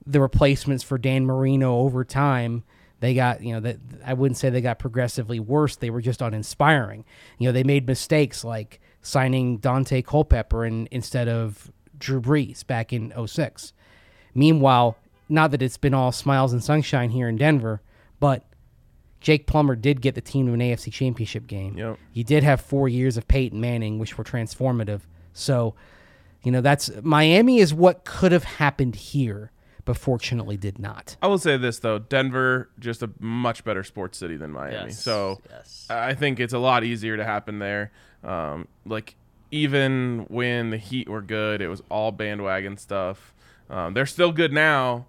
[0.06, 2.64] the replacements for Dan Marino over time,
[3.00, 5.76] they got, you know, that I wouldn't say they got progressively worse.
[5.76, 7.04] They were just uninspiring.
[7.38, 12.92] You know, they made mistakes like signing Daunte Culpepper in, instead of Drew Brees back
[12.92, 13.72] in 06.
[14.34, 14.96] Meanwhile,
[15.28, 17.80] not that it's been all smiles and sunshine here in Denver,
[18.18, 18.44] but
[19.20, 21.76] Jake Plummer did get the team to an AFC championship game.
[21.76, 21.98] Yep.
[22.12, 25.02] You did have four years of Peyton Manning, which were transformative.
[25.32, 25.74] So,
[26.42, 29.52] you know, that's Miami is what could have happened here,
[29.84, 31.16] but fortunately did not.
[31.20, 34.88] I will say this though, Denver just a much better sports city than Miami.
[34.88, 35.86] Yes, So yes.
[35.90, 37.92] I think it's a lot easier to happen there.
[38.24, 39.16] Um, like
[39.50, 43.34] even when the Heat were good, it was all bandwagon stuff.
[43.68, 45.06] Um, they're still good now.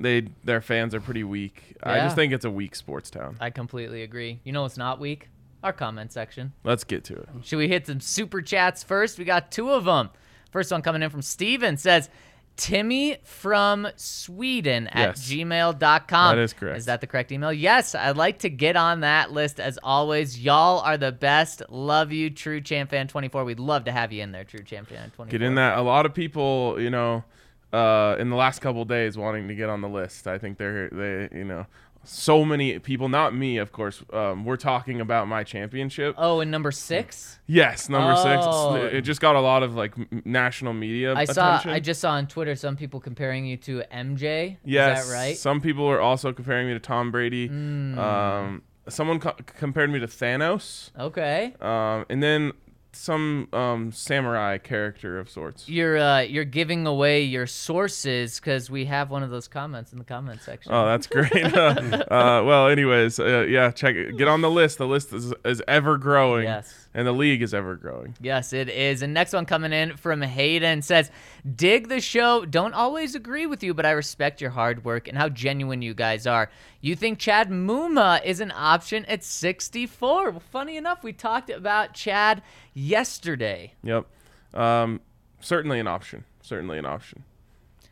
[0.00, 1.76] They their fans are pretty weak.
[1.82, 2.04] I Yeah.
[2.04, 3.36] just think it's a weak sports town.
[3.40, 4.40] I completely agree.
[4.44, 5.28] You know what's not weak?
[5.62, 6.52] Our comment section.
[6.64, 7.28] Let's get to it.
[7.42, 9.18] Should we hit some super chats first?
[9.18, 10.08] We got two of them.
[10.50, 12.08] First one coming in from Steven says,
[12.56, 15.30] Timmy from Sweden at Yes.
[15.30, 16.36] gmail.com.
[16.36, 16.78] That is correct.
[16.78, 17.52] Is that the correct email?
[17.52, 20.38] Yes, I'd like to get on that list as always.
[20.38, 21.62] Y'all are the best.
[21.70, 23.44] Love you, True Champ Fan 24.
[23.44, 25.26] We'd love to have you in there, True Champ Fan 24.
[25.26, 25.78] Get in that.
[25.78, 27.24] A lot of people, you know,
[27.72, 30.26] uh, in the last couple days wanting to get on the list.
[30.26, 31.66] I think they're they, you know,
[32.02, 33.08] so many people.
[33.08, 34.02] Not me, of course.
[34.12, 36.14] Um, we're talking about my championship.
[36.18, 37.38] Oh, and number six?
[37.46, 38.74] Yes, number Oh.
[38.82, 38.94] six.
[38.94, 39.94] It just got a lot of like
[40.24, 41.50] national media I saw.
[41.56, 41.70] attention.
[41.72, 44.56] I just saw on Twitter some people comparing you to MJ.
[44.64, 45.36] yes, Is that right?
[45.36, 47.48] Some people are also comparing me to Tom Brady.
[47.48, 47.98] Mm.
[47.98, 50.90] Um, someone co- compared me to Thanos.
[50.98, 51.54] Okay.
[51.60, 52.52] Um, and then
[52.92, 55.68] some um, samurai character of sorts.
[55.68, 59.98] You're uh, you're giving away your sources because we have one of those comments in
[59.98, 60.72] the comment section.
[60.72, 61.32] Oh, that's great.
[61.54, 62.04] uh, uh,
[62.44, 64.16] well, anyways, uh, yeah, check it.
[64.16, 64.78] Get on the list.
[64.78, 66.44] The list is, is ever growing.
[66.44, 66.79] Yes.
[66.92, 68.16] And the league is ever growing.
[68.20, 69.02] Yes, it is.
[69.02, 71.10] And next one coming in from Hayden says,
[71.54, 72.44] Dig the show.
[72.44, 75.94] Don't always agree with you, but I respect your hard work and how genuine you
[75.94, 76.50] guys are.
[76.80, 80.30] You think Chad Muma is an option at 64?
[80.30, 82.42] Well, funny enough, we talked about Chad
[82.74, 83.74] yesterday.
[83.84, 84.06] Yep.
[84.52, 85.00] Um,
[85.40, 86.24] certainly an option.
[86.42, 87.22] Certainly an option.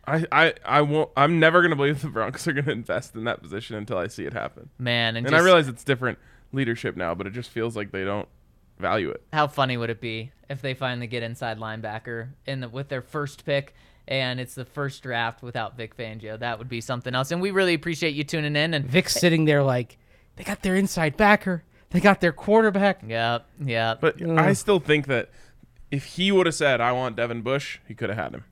[0.08, 1.10] I, I, I won't.
[1.16, 4.24] I'm never gonna believe the Broncos are gonna invest in that position until I see
[4.24, 4.70] it happen.
[4.78, 6.18] Man, and, And, I realize it's different
[6.52, 8.28] leadership now, but it just feels like they don't
[8.78, 9.22] value it.
[9.32, 13.02] How funny would it be if they finally get inside linebacker in the, with their
[13.02, 13.74] first pick
[14.06, 16.38] and it's the first draft without Vic Fangio?
[16.38, 17.30] That would be something else.
[17.30, 18.74] And we really appreciate you tuning in.
[18.74, 19.98] And Vic's sitting there like
[20.36, 23.02] they got their inside backer, they got their quarterback.
[23.06, 24.00] Yep, yep.
[24.00, 25.30] But I still think that
[25.90, 28.44] if he would have said, "I want Devin Bush," he could have had him.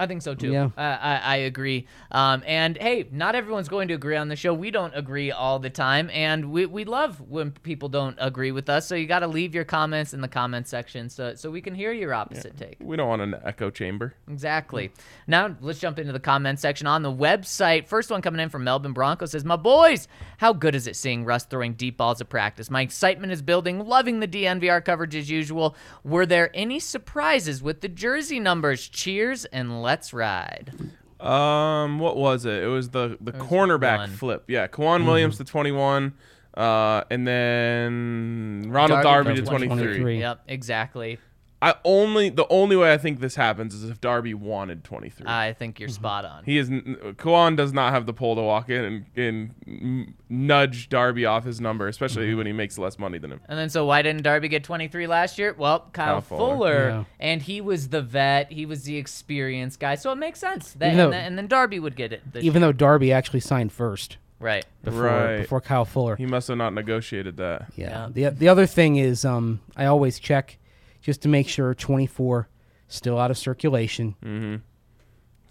[0.00, 0.50] I think so too.
[0.50, 0.70] Yeah.
[0.78, 1.86] Uh, I, I agree.
[2.10, 4.54] Um, and hey, not everyone's going to agree on the show.
[4.54, 8.70] We don't agree all the time, and we, we love when people don't agree with
[8.70, 8.86] us.
[8.86, 11.74] So you got to leave your comments in the comment section so so we can
[11.74, 12.78] hear your opposite take.
[12.80, 14.14] We don't want an echo chamber.
[14.26, 14.90] Exactly.
[15.26, 17.86] Now let's jump into the comment section on the website.
[17.86, 21.26] First one coming in from Melbourne Bronco says, "My boys, how good is it seeing
[21.26, 22.70] Russ throwing deep balls at practice?
[22.70, 23.84] My excitement is building.
[23.84, 25.76] Loving the DNVR coverage as usual.
[26.04, 28.88] Were there any surprises with the jersey numbers?
[28.88, 30.72] Cheers and let's ride."
[31.20, 32.62] Um, what was it?
[32.62, 34.10] It was the the cornerback one.
[34.10, 34.44] flip.
[34.48, 36.14] Yeah, K'Waun Williams to 21,
[36.56, 39.76] uh, and then Ronald Darby, to 23.
[39.76, 40.20] 23.
[40.20, 41.18] Yep, exactly.
[41.62, 45.26] I only the only way I think this happens is if Darby wanted 23.
[45.26, 46.42] I think you're spot on.
[46.44, 51.26] he is K'Waun does not have the pull to walk in and, and nudge Darby
[51.26, 53.40] off his number, especially when he makes less money than him.
[53.48, 55.54] And then so why didn't Darby get 23 last year?
[55.58, 56.38] Well, Kyle, Kyle Fuller.
[56.56, 57.04] Fuller, Yeah.
[57.18, 60.72] and he was the vet, he was the experienced guy, so it makes sense.
[60.74, 62.22] That, Even and, though- then, and then Darby would get it.
[62.36, 62.68] Even year.
[62.68, 64.64] though Darby actually signed first right.
[64.82, 65.38] before Right.
[65.42, 66.16] before Kyle Fuller.
[66.16, 67.66] He must have not negotiated that.
[67.76, 68.08] Yeah.
[68.10, 70.56] The the other thing is um I always check
[71.00, 72.48] just to make sure 24
[72.88, 74.62] still out of circulation.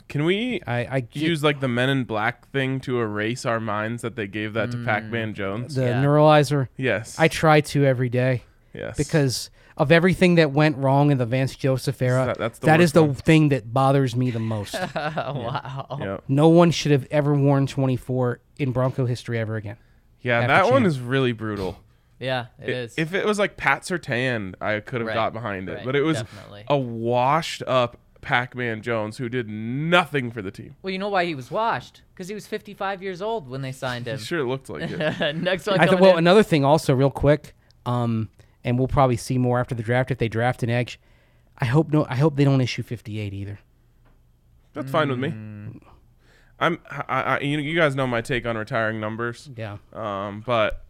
[0.08, 4.02] Can we I I use like the Men in Black thing to erase our minds
[4.02, 4.86] that they gave that to Mm.
[4.86, 5.76] Pac-Man Jones?
[5.76, 6.04] the Yeah.
[6.04, 6.68] neuralizer.
[6.78, 7.16] yes.
[7.20, 8.44] I try to every day
[8.74, 8.98] yes.
[8.98, 12.26] because of everything that went wrong in the Vance Joseph era.
[12.26, 13.14] That- that's the that is worst the one.
[13.14, 14.74] thing that bothers me the most.
[14.96, 15.98] wow.
[16.02, 16.18] yeah.
[16.28, 19.78] no one should have ever worn 24 in Bronco history ever again.
[20.22, 20.96] Yeah, After that one chance.
[20.96, 21.78] is really brutal.
[22.20, 22.96] Yeah, it I- is.
[22.98, 25.74] If it was like Pat Surtain, I could have Right, got behind it.
[25.76, 26.66] right, but it was definitely.
[26.68, 30.76] a washed up Pac-Man Jones who did nothing for the team.
[30.82, 32.02] well, you know why he was washed?
[32.14, 34.18] Because he was 55 years old when they signed him.
[34.18, 35.36] He sure looked like it.
[35.38, 36.18] Next one I coming thought, well, in.
[36.20, 37.56] another thing also, real quick,
[37.86, 38.30] um,
[38.66, 41.00] and we'll probably see more after the draft if they draft an edge.
[41.58, 42.06] I hope no.
[42.10, 43.60] I hope they don't issue 58 either.
[44.74, 45.30] That's fine with me.
[45.30, 45.82] Mm.
[46.60, 46.80] I'm.
[46.92, 49.50] I, I, you, you guys know my take on retiring numbers.
[49.56, 49.78] Yeah.
[49.94, 50.86] Um, but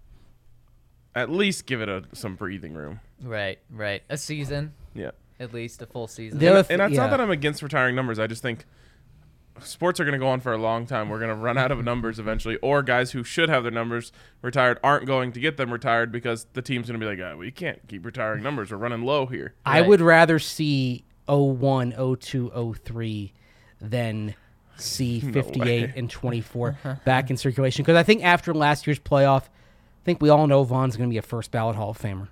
[1.15, 2.99] at least give it a some breathing room.
[3.21, 4.03] Right, right.
[4.09, 5.11] A season, Yeah.
[5.39, 6.39] at least a full season.
[6.39, 7.01] The other and th- that's yeah.
[7.01, 8.19] not that I'm against retiring numbers.
[8.19, 8.65] I just think
[9.61, 11.09] sports are going to go on for a long time.
[11.09, 14.11] We're going to run out of numbers eventually, or guys who should have their numbers
[14.41, 17.35] retired aren't going to get them retired because the team's going to be like, oh,
[17.37, 18.71] we can't keep retiring numbers.
[18.71, 19.55] We're running low here.
[19.65, 19.89] I Right.
[19.89, 23.33] would rather see 01, 02, 03
[23.81, 24.35] than
[24.77, 25.93] see 58 way.
[25.95, 29.43] and 24 back in circulation because I think after last year's playoff,
[30.01, 32.29] I think we all know Von's going to be a first ballot Hall of Famer,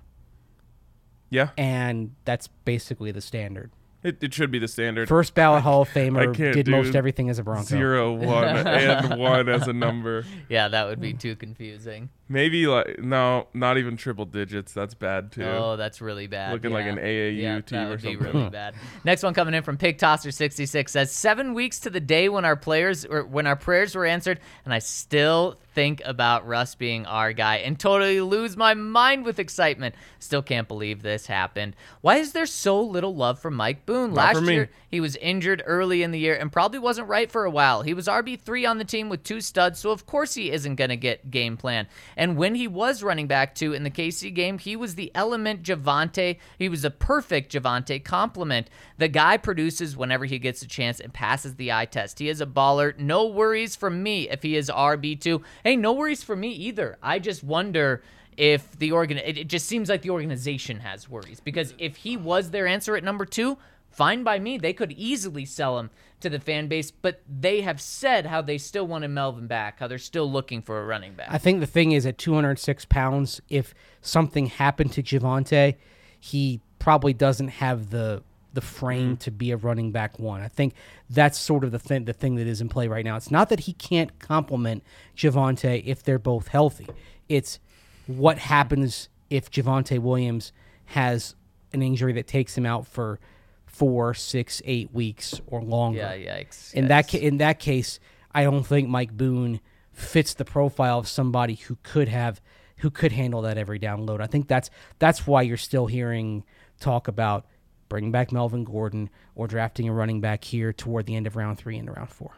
[1.30, 3.70] Yeah, and that's basically the standard.
[4.02, 5.08] it, it should be the standard.
[5.08, 7.64] First ballot Hall of Famer can't did do most everything as a Bronco.
[7.64, 10.24] Zero, one, and one as a number.
[10.48, 12.08] yeah, that would be too confusing.
[12.30, 14.72] Maybe like no, not even triple digits.
[14.72, 15.44] That's bad too.
[15.44, 16.52] Oh, that's really bad.
[16.52, 18.32] Looking like an AAU yeah, team that or would be something.
[18.32, 18.74] really bad.
[19.02, 22.28] Next one coming in from Pig Tosser sixty six says seven weeks to the day
[22.28, 26.74] when our players or when our prayers were answered, and I still think about Russ
[26.74, 29.94] being our guy and totally lose my mind with excitement.
[30.18, 31.76] Still can't believe this happened.
[32.00, 34.12] Why is there so little love for Mike Boone?
[34.12, 34.54] Last for me.
[34.54, 37.82] year he was injured early in the year and probably wasn't right for a while.
[37.82, 40.74] He was RB three on the team with two studs, so of course he isn't
[40.74, 41.86] gonna get game plan.
[42.18, 45.62] And when he was running back two in the KC game, he was the element
[45.62, 46.38] Javonte.
[46.58, 48.68] He was a perfect Javonte complement.
[48.98, 52.18] The guy produces whenever he gets a chance and passes the eye test.
[52.18, 52.98] He is a baller.
[52.98, 55.42] No worries from me if he is RB two.
[55.62, 56.98] Hey, no worries for me either.
[57.00, 58.02] I just wonder
[58.36, 62.16] if the organ it, it just seems like the organization has worries because if he
[62.16, 63.58] was their answer at number two
[63.90, 65.90] fine by me they could easily sell him
[66.20, 69.86] to the fan base but they have said how they still wanted melvin back how
[69.86, 73.40] they're still looking for a running back I think the thing is at 206 pounds,
[73.48, 75.76] if something happened to Javonte,
[76.18, 78.22] he probably doesn't have the
[78.54, 79.14] the frame mm-hmm.
[79.16, 80.40] to be a running back one.
[80.40, 80.74] I think
[81.10, 83.16] that's sort of the thing the thing that is in play right now.
[83.16, 84.82] It's not that he can't complement
[85.16, 86.88] Javonte if they're both healthy.
[87.28, 87.60] It's
[88.06, 90.52] what happens if Javonte Williams
[90.86, 91.34] has
[91.72, 93.20] an injury that takes him out for
[93.68, 95.98] four, six, eight weeks or longer.
[95.98, 98.00] yeah yikes In that ca- in that case,
[98.32, 99.60] I don't think Mike Boone
[99.92, 102.40] fits the profile of somebody who could have
[102.78, 104.20] who could handle that every download.
[104.20, 106.44] I think that's that's why you're still hearing
[106.80, 107.46] talk about
[107.88, 111.58] bringing back Melvin Gordon or drafting a running back here toward the end of round
[111.58, 112.36] three and round four.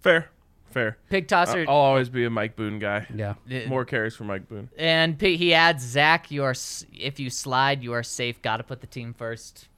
[0.00, 0.30] Fair,
[0.70, 0.98] Fair.
[1.08, 1.60] Pig tosser.
[1.68, 3.06] I'll always be a Mike Boone guy.
[3.14, 3.34] Yeah.
[3.68, 4.68] More carries for Mike Boone.
[4.76, 6.54] And he adds, Zac, you are
[6.92, 8.42] if you slide, you are safe.
[8.42, 9.68] Got to put the team first.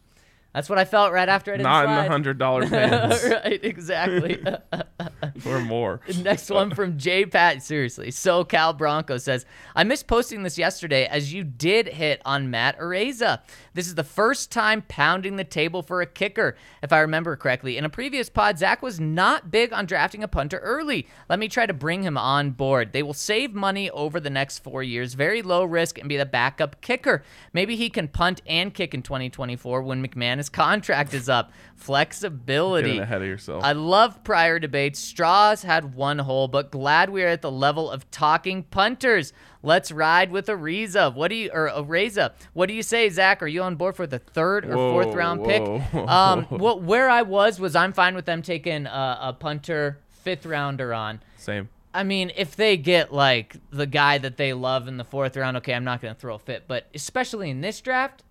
[0.59, 3.61] That's what I felt right after I didn't Not in the hundred dollar pants right,
[3.63, 4.45] exactly.
[5.47, 6.01] or more.
[6.21, 7.63] Next one from J Pat.
[7.63, 8.09] Seriously.
[8.09, 9.47] SoCal Bronco says,
[9.77, 13.43] I missed posting this yesterday as you did hit on Matt Araiza.
[13.75, 17.77] This is the first time pounding the table for a kicker, if I remember correctly.
[17.77, 21.07] In a previous pod, Zac was not big on drafting a punter early.
[21.29, 22.93] Let me try to bring him on board.
[22.93, 26.27] They will save money over the next four years, very low risk, and be the
[26.27, 27.23] backup kicker.
[27.53, 31.53] Maybe he can punt and kick in 2024 when McManus' contract is up.
[31.77, 32.89] Flexibility.
[32.89, 33.65] Getting ahead of yourself.
[33.65, 34.99] I love prior debates.
[34.99, 39.33] Straws had one hole, but glad we are at the level of talking punters.
[39.63, 41.13] Let's ride with Ariza.
[41.15, 42.33] What do you or Areza?
[42.53, 43.43] What do you say, Zac?
[43.43, 45.63] Are you on board for the third or Whoa, fourth round pick?
[45.63, 46.59] whoa, Um, whoa.
[46.59, 50.95] what where I was was I'm fine with them taking a, a punter fifth rounder
[50.95, 51.21] on.
[51.37, 51.69] Same.
[51.93, 55.57] I mean, if they get like the guy that they love in the fourth round,
[55.57, 56.65] okay, I'm not going to throw a fit.
[56.69, 58.23] But especially in this draft,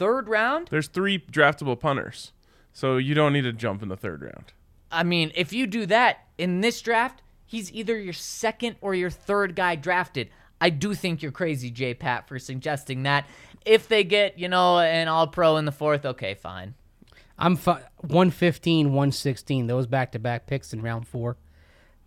[0.00, 2.32] third round, There's three draftable punters,
[2.72, 4.54] so you don't need to jump in the third round.
[4.90, 9.10] I mean, if you do that in this draft, he's either your second or your
[9.10, 10.30] third guy drafted.
[10.58, 13.26] I do think you're crazy, J Pat, for suggesting that.
[13.66, 16.74] If they get, you know, an all pro in the fourth, okay, fine.
[17.38, 19.66] I'm fi- 115, 116.
[19.66, 21.36] Those back to back picks in round four.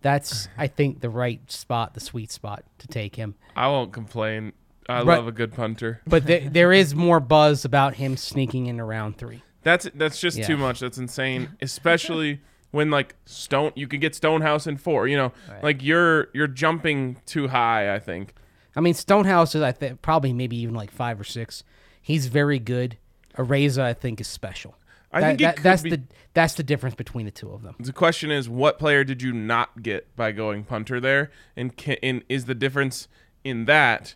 [0.02, 3.36] That's, I think, the right spot, the sweet spot to take him.
[3.56, 4.52] I won't complain.
[4.88, 5.16] I Right.
[5.16, 6.00] love a good punter.
[6.06, 9.42] But there, there is more buzz about him sneaking into round three.
[9.62, 10.46] That's that's just Yeah.
[10.46, 10.80] too much.
[10.80, 11.50] That's insane.
[11.62, 15.06] Especially when like Stone, you could get Stonehouse in four.
[15.08, 15.32] You know,
[15.62, 17.94] like you're you're jumping too high.
[17.94, 18.34] I think.
[18.76, 21.62] I mean, Stonehouse is, I think, probably maybe even like five or six.
[22.02, 22.98] He's very good.
[23.38, 24.74] Araiza, I think, is special.
[25.12, 26.02] I That- think he that- could that's be- the
[26.34, 27.76] that's the difference between the two of them.
[27.78, 31.96] The question is, what player did you not get by going punter there, and can,
[32.02, 33.06] and is the difference
[33.44, 34.14] in that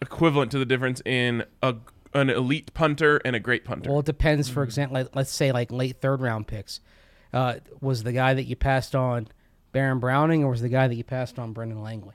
[0.00, 1.76] equivalent to the difference in a
[2.12, 3.90] an elite punter and a great punter?
[3.90, 4.48] Well, it depends.
[4.48, 6.80] For example, like, let's say like late third round picks.
[7.32, 9.26] Uh, was the guy that you passed on
[9.72, 12.14] Baron Browning, or was the guy that you passed on Brendan Langley?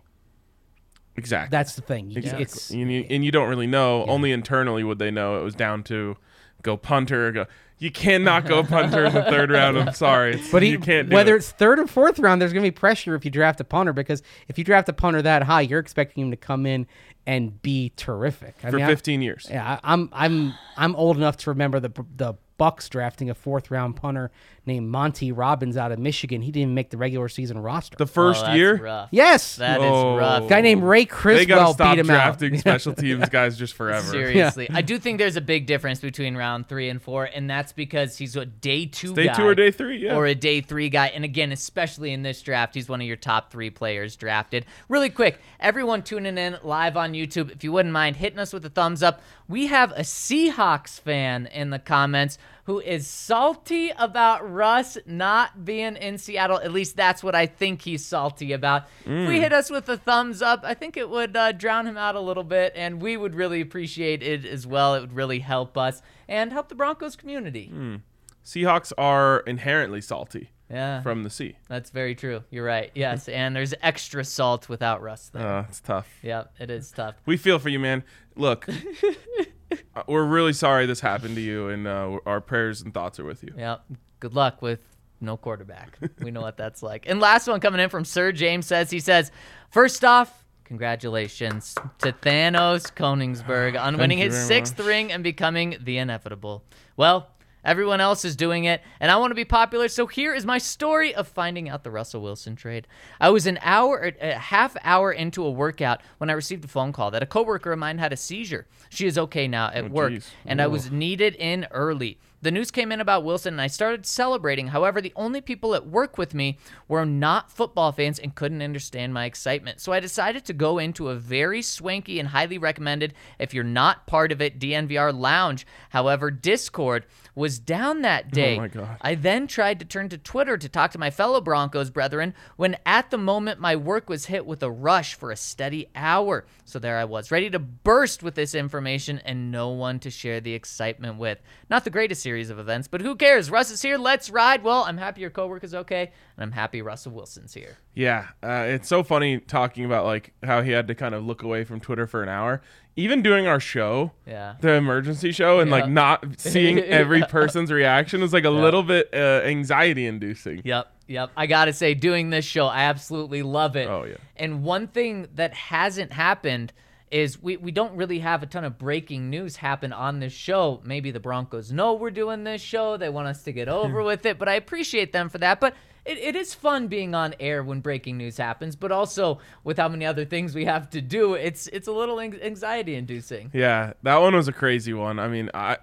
[1.18, 1.52] exactly.
[1.52, 2.10] That's the thing.
[2.10, 2.44] You- exactly.
[2.44, 4.06] It's and, you, and you don't really know.
[4.06, 5.38] Only internally would they know.
[5.40, 6.16] It was down to
[6.62, 7.32] go punter.
[7.32, 7.46] Go.
[7.80, 9.78] You cannot go punter in the third round.
[9.80, 10.42] I'm sorry.
[10.52, 11.40] But he, you can't do whether it.
[11.40, 13.94] it's third or fourth round, there's going to be pressure if you draft a punter
[13.94, 16.86] because if you draft a punter that high, you're expecting him to come in
[17.26, 18.56] and be terrific.
[18.64, 19.48] I for mean, I- 15 years.
[19.50, 23.72] yeah, I, I'm I'm I'm old enough to remember the the Bucks drafting a fourth
[23.72, 24.32] round punter
[24.70, 26.42] named Monte Robbins out of Michigan.
[26.42, 27.98] He didn't even make the regular season roster.
[27.98, 28.78] The first Oh, that's year.
[28.78, 29.10] rough.
[29.12, 30.16] yes, That is Oh.
[30.16, 30.48] rough.
[30.48, 32.60] guy named Ray They Criswell gotta stop beat him drafting out.
[32.62, 34.08] special teams guys just forever.
[34.10, 37.74] Seriously, I do think there's a big difference between round three and four, and that's
[37.74, 40.16] because he's a day two Day guy two or day three, yeah.
[40.16, 41.08] or a day three guy.
[41.08, 44.66] And again, especially in this draft, he's one of your top three players drafted.
[44.88, 48.66] Really quick, everyone tuning in live on YouTube, if you wouldn't mind hitting us with
[48.66, 52.38] a thumbs up, we have a Seahawks fan in the comments
[52.70, 56.60] who is salty about Russ not being in Seattle.
[56.60, 58.84] At least that's what I think he's salty about.
[59.02, 59.28] If Mm.
[59.28, 62.14] we hit us with a thumbs up, I think it would uh, drown him out
[62.14, 64.94] a little bit, and we would really appreciate it as well.
[64.94, 67.72] It would really help us and help the Broncos community.
[67.74, 68.02] Mm.
[68.46, 71.56] Seahawks are inherently salty Yeah, from the sea.
[71.70, 72.44] that's very true.
[72.52, 72.92] You're right.
[72.96, 75.42] Yes, and there's extra salt without Russ there.
[75.48, 76.08] Uh, it's tough.
[76.22, 77.16] Yeah, it is tough.
[77.26, 78.04] We feel for you, man.
[78.36, 78.68] Look,
[80.08, 83.44] we're really sorry this happened to you, and uh, our prayers and thoughts are with
[83.44, 83.54] you.
[83.58, 83.78] Yeah.
[84.20, 84.80] Good luck with
[85.22, 85.98] no quarterback.
[86.20, 87.08] we know what that's like.
[87.08, 89.32] And last one coming in from Sir James says he says,
[89.70, 94.88] first off, congratulations to Thanos Koenigsberg on winning his sixth much.
[94.88, 96.64] ring and becoming the inevitable.
[96.98, 97.28] Well,
[97.70, 99.88] everyone else is doing it, and I want to be popular.
[99.88, 102.88] So here is my story of finding out the Russell Wilson trade.
[103.22, 106.92] I was an hour, a half hour into a workout when I received a phone
[106.92, 108.66] call that a coworker of mine had a seizure.
[108.90, 110.32] She is okay now at oh, work, geez.
[110.48, 112.18] and I was needed in early.
[112.42, 114.68] The news came in about Wilson, and I started celebrating.
[114.68, 116.58] However, the only people at work with me
[116.88, 119.82] were not football fans and couldn't understand my excitement.
[119.82, 124.08] So I decided to go into a very swanky and highly recommended, if you're not
[124.08, 125.68] part of it, DNVR lounge.
[125.90, 127.06] However, Discord
[127.40, 128.58] was down that day.
[128.58, 128.98] my God.
[129.02, 132.76] I then tried to turn to Twitter to talk to my fellow Broncos brethren when
[132.86, 136.46] at the moment my work was hit with a rush for a steady hour.
[136.66, 140.42] So there I was, ready to burst with this information and no one to share
[140.42, 141.40] the excitement with.
[141.70, 143.50] Not the greatest series of events, but who cares?
[143.50, 143.98] Russ is here.
[143.98, 144.62] Let's ride.
[144.62, 147.78] Well, I'm happy your coworker's okay, and I'm happy Russell Wilson's here.
[147.94, 151.44] Yeah, uh, it's so funny talking about like how he had to kind of look
[151.44, 152.62] away from Twitter for an hour.
[153.00, 154.56] Even doing our show, Yeah.
[154.62, 159.10] the emergency show, and like not seeing every person's reaction is like a little bit
[159.14, 160.62] uh, anxiety inducing.
[160.64, 160.92] Yep.
[161.08, 163.88] Yep, I gotta say, doing this show, I absolutely love it.
[163.90, 164.18] Oh, yeah.
[164.36, 166.72] And one thing that hasn't happened
[167.12, 170.80] is we, we don't really have a ton of breaking news happen on this show.
[170.84, 172.98] Maybe the Broncos know we're doing this show.
[172.98, 175.60] They want us to get over with it, but I appreciate them for that.
[175.60, 175.74] But
[176.06, 179.90] it, it is fun being on air when breaking news happens, but also with how
[179.90, 183.52] many other things we have to do, it's it's a little anxiety inducing.
[183.54, 185.20] Yeah, that one was a crazy one.
[185.20, 185.78] I mean, I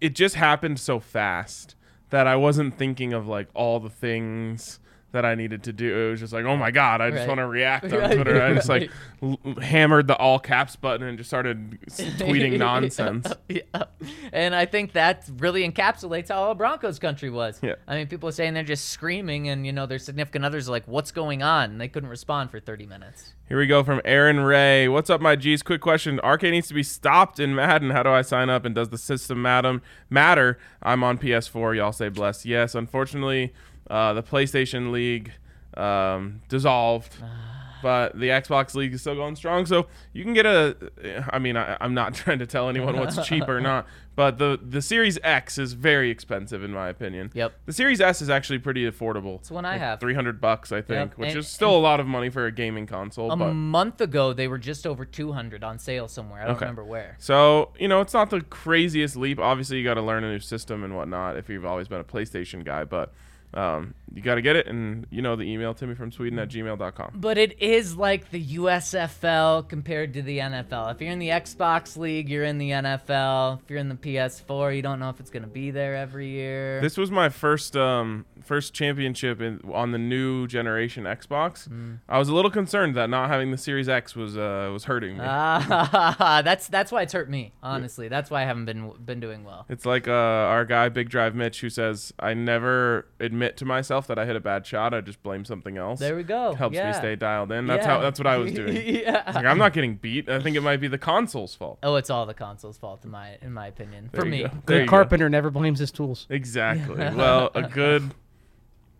[0.00, 1.74] it just happened so fast
[2.10, 4.78] that I wasn't thinking of like all the things
[5.12, 5.96] that I needed to do.
[5.96, 7.28] It was just like, oh my god, I just Right.
[7.28, 8.42] want to react on Right, Twitter.
[8.42, 8.90] I just like
[9.22, 13.32] l- hammered the all caps button and just started tweeting nonsense.
[13.48, 13.62] yeah.
[14.32, 17.58] And I think that really encapsulates how all Broncos country was.
[17.62, 17.76] Yeah.
[17.88, 20.72] I mean, people are saying they're just screaming, and you know, their significant others are
[20.72, 23.32] like, "What's going on?" And they couldn't respond for 30 minutes.
[23.48, 24.88] Here we go from Aaron Ray.
[24.88, 25.62] What's up, my G's?
[25.62, 26.20] Quick question.
[26.24, 27.90] RK needs to be stopped in Madden.
[27.90, 28.64] How do I sign up?
[28.64, 29.80] And does the system matter?
[30.10, 30.58] matter?
[30.82, 31.76] I'm on PS4.
[31.76, 32.44] Y'all say bless.
[32.44, 33.54] Yes, unfortunately,
[33.90, 35.32] uh, the PlayStation League
[35.76, 37.16] um, dissolved.
[37.82, 40.76] But the Xbox League is still going strong, so you can get a.
[41.30, 44.58] I mean, I, I'm not trying to tell anyone what's cheap or not, but the
[44.60, 47.30] the Series X is very expensive in my opinion.
[47.34, 47.52] Yep.
[47.66, 49.36] The Series S is actually pretty affordable.
[49.40, 50.00] It's one I have.
[50.00, 52.46] Three hundred bucks, I think, Yep, which and- is still a lot of money for
[52.46, 53.30] a gaming console.
[53.30, 56.40] A but month ago, they were just over 200 on sale somewhere.
[56.40, 56.64] I don't Okay.
[56.64, 57.16] remember where.
[57.20, 59.38] So, you know, it's not the craziest leap.
[59.38, 62.04] Obviously, you got to learn a new system and whatnot if you've always been a
[62.04, 63.12] PlayStation guy, but
[63.54, 64.66] um, you got to get it.
[64.66, 67.12] And, you know, the email Timmy from Sweden at gmail.com.
[67.14, 70.94] But it is like the USFL compared to the NFL.
[70.94, 73.62] If you're in the Xbox League, you're in the NFL.
[73.62, 76.28] If you're in the PS4, you don't know if it's going to be there every
[76.28, 76.80] year.
[76.80, 81.68] This was my first um, first championship in, on the new generation Xbox.
[81.68, 81.98] Mm.
[82.08, 85.18] I was a little concerned that not having the Series X was uh, was hurting
[85.18, 85.24] me.
[85.26, 87.52] Ah, that's that's why it's hurt me.
[87.62, 89.66] Honestly, that's why I haven't been been doing well.
[89.68, 94.06] It's like uh, our guy Big Drive Mitch who says, "I never admit to myself
[94.08, 94.92] that I hit a bad shot.
[94.94, 96.54] I just blame something else." There we go.
[96.54, 97.66] Helps me stay dialed in.
[97.66, 97.94] That's Yeah.
[97.96, 98.00] how.
[98.00, 98.74] That's what I was doing.
[98.76, 99.22] Yeah.
[99.26, 100.28] It's like I'm not getting beat.
[100.28, 101.78] I think it might be the console's fault.
[101.82, 104.10] Oh, it's all the console's fault in my in my opinion.
[104.12, 104.42] There For me.
[104.42, 104.48] go.
[104.48, 104.90] There Good you go.
[104.90, 106.26] carpenter never blames his tools.
[106.30, 106.96] Exactly.
[106.96, 108.14] well, a good.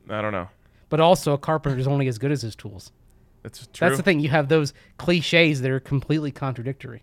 [0.09, 0.49] I don't know.
[0.89, 2.93] But also, a carpenter is only as good as his tools.
[3.43, 3.89] That's true.
[3.89, 4.21] That's the thing.
[4.21, 7.03] You have those cliches that are completely contradictory.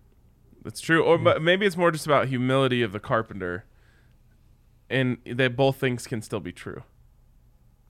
[0.63, 1.03] That's true.
[1.03, 3.65] Or but maybe it's more just about humility of the carpenter,
[4.89, 6.83] and that both things can still be true.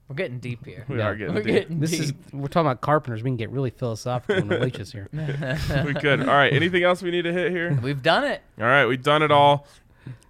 [0.08, 0.84] We're getting deep here.
[0.88, 1.54] We are getting We're deep.
[1.54, 2.00] getting This deep.
[2.00, 3.22] is we're talking about carpenters.
[3.22, 5.08] We can get really philosophical and religious here.
[5.12, 6.20] we could.
[6.20, 6.52] All right.
[6.52, 7.78] Anything else we need to hit here?
[7.82, 8.42] We've done it.
[8.58, 9.66] All right, we've done it all.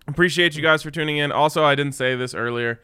[0.07, 1.33] Appreciate you guys for tuning in.
[1.33, 2.81] Also, I didn't say this earlier.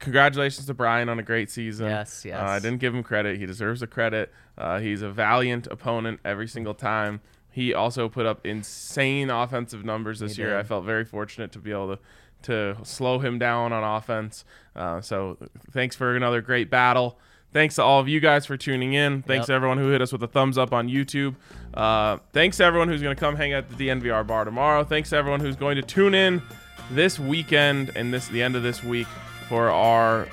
[0.00, 1.86] Congratulations to Brian on a great season.
[1.86, 2.38] Yes, yes.
[2.40, 3.38] Uh, I didn't give him credit.
[3.38, 4.32] He deserves the credit.
[4.58, 7.20] Uh, he's a valiant opponent every single time.
[7.50, 10.50] He also put up insane offensive numbers this He year.
[10.50, 10.58] did.
[10.58, 12.02] I felt very fortunate to be able to
[12.44, 14.44] to slow him down on offense.
[14.74, 15.36] Uh, so
[15.72, 17.18] thanks for another great battle.
[17.52, 19.22] Thanks to all of you guys for tuning in.
[19.22, 19.46] Thanks Yep.
[19.46, 21.36] to everyone who hit us with a thumbs up on YouTube.
[21.72, 24.82] Uh, thanks to everyone who's going to come hang out at the DNVR bar tomorrow.
[24.82, 26.42] Thanks to everyone who's going to tune in
[26.90, 29.06] this weekend and this the end of this week
[29.48, 30.26] for our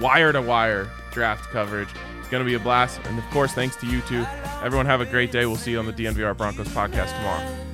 [0.00, 1.88] wire to wire draft coverage.
[2.18, 3.00] It's going to be a blast.
[3.06, 4.26] And of course, thanks to you two.
[4.62, 5.46] Everyone have a great day.
[5.46, 7.69] We'll see you on the DNVR Broncos podcast tomorrow.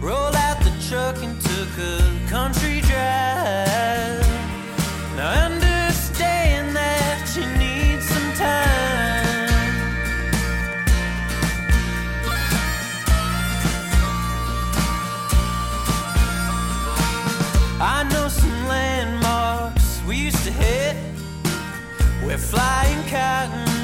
[0.00, 4.26] Rolled out the truck and took a country drive.
[5.16, 9.16] Now understand that you need some time.
[17.80, 20.96] I know some landmarks we used to hit
[22.22, 23.75] where flying cotton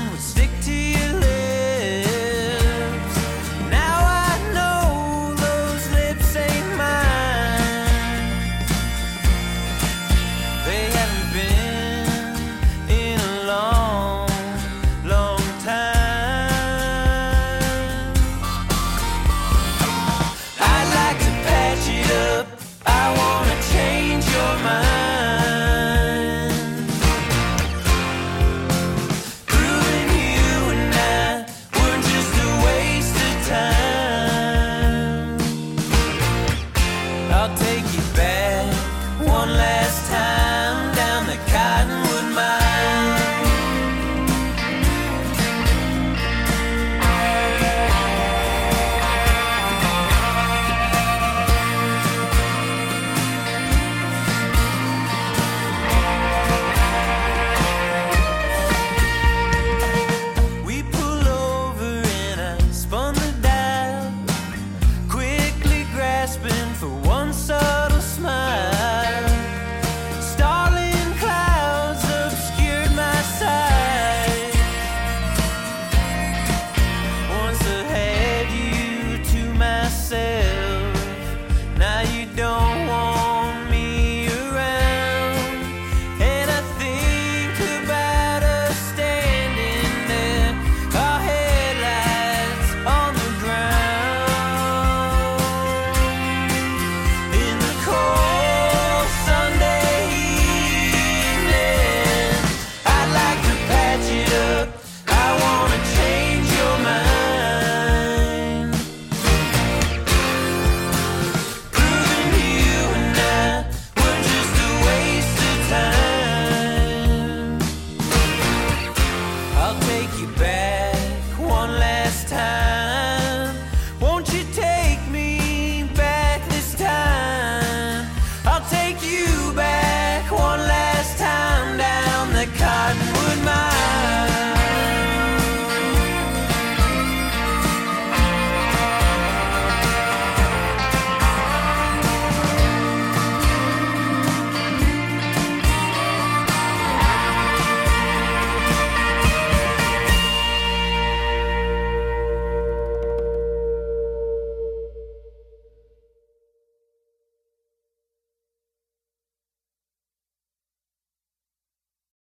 [39.82, 40.41] last time.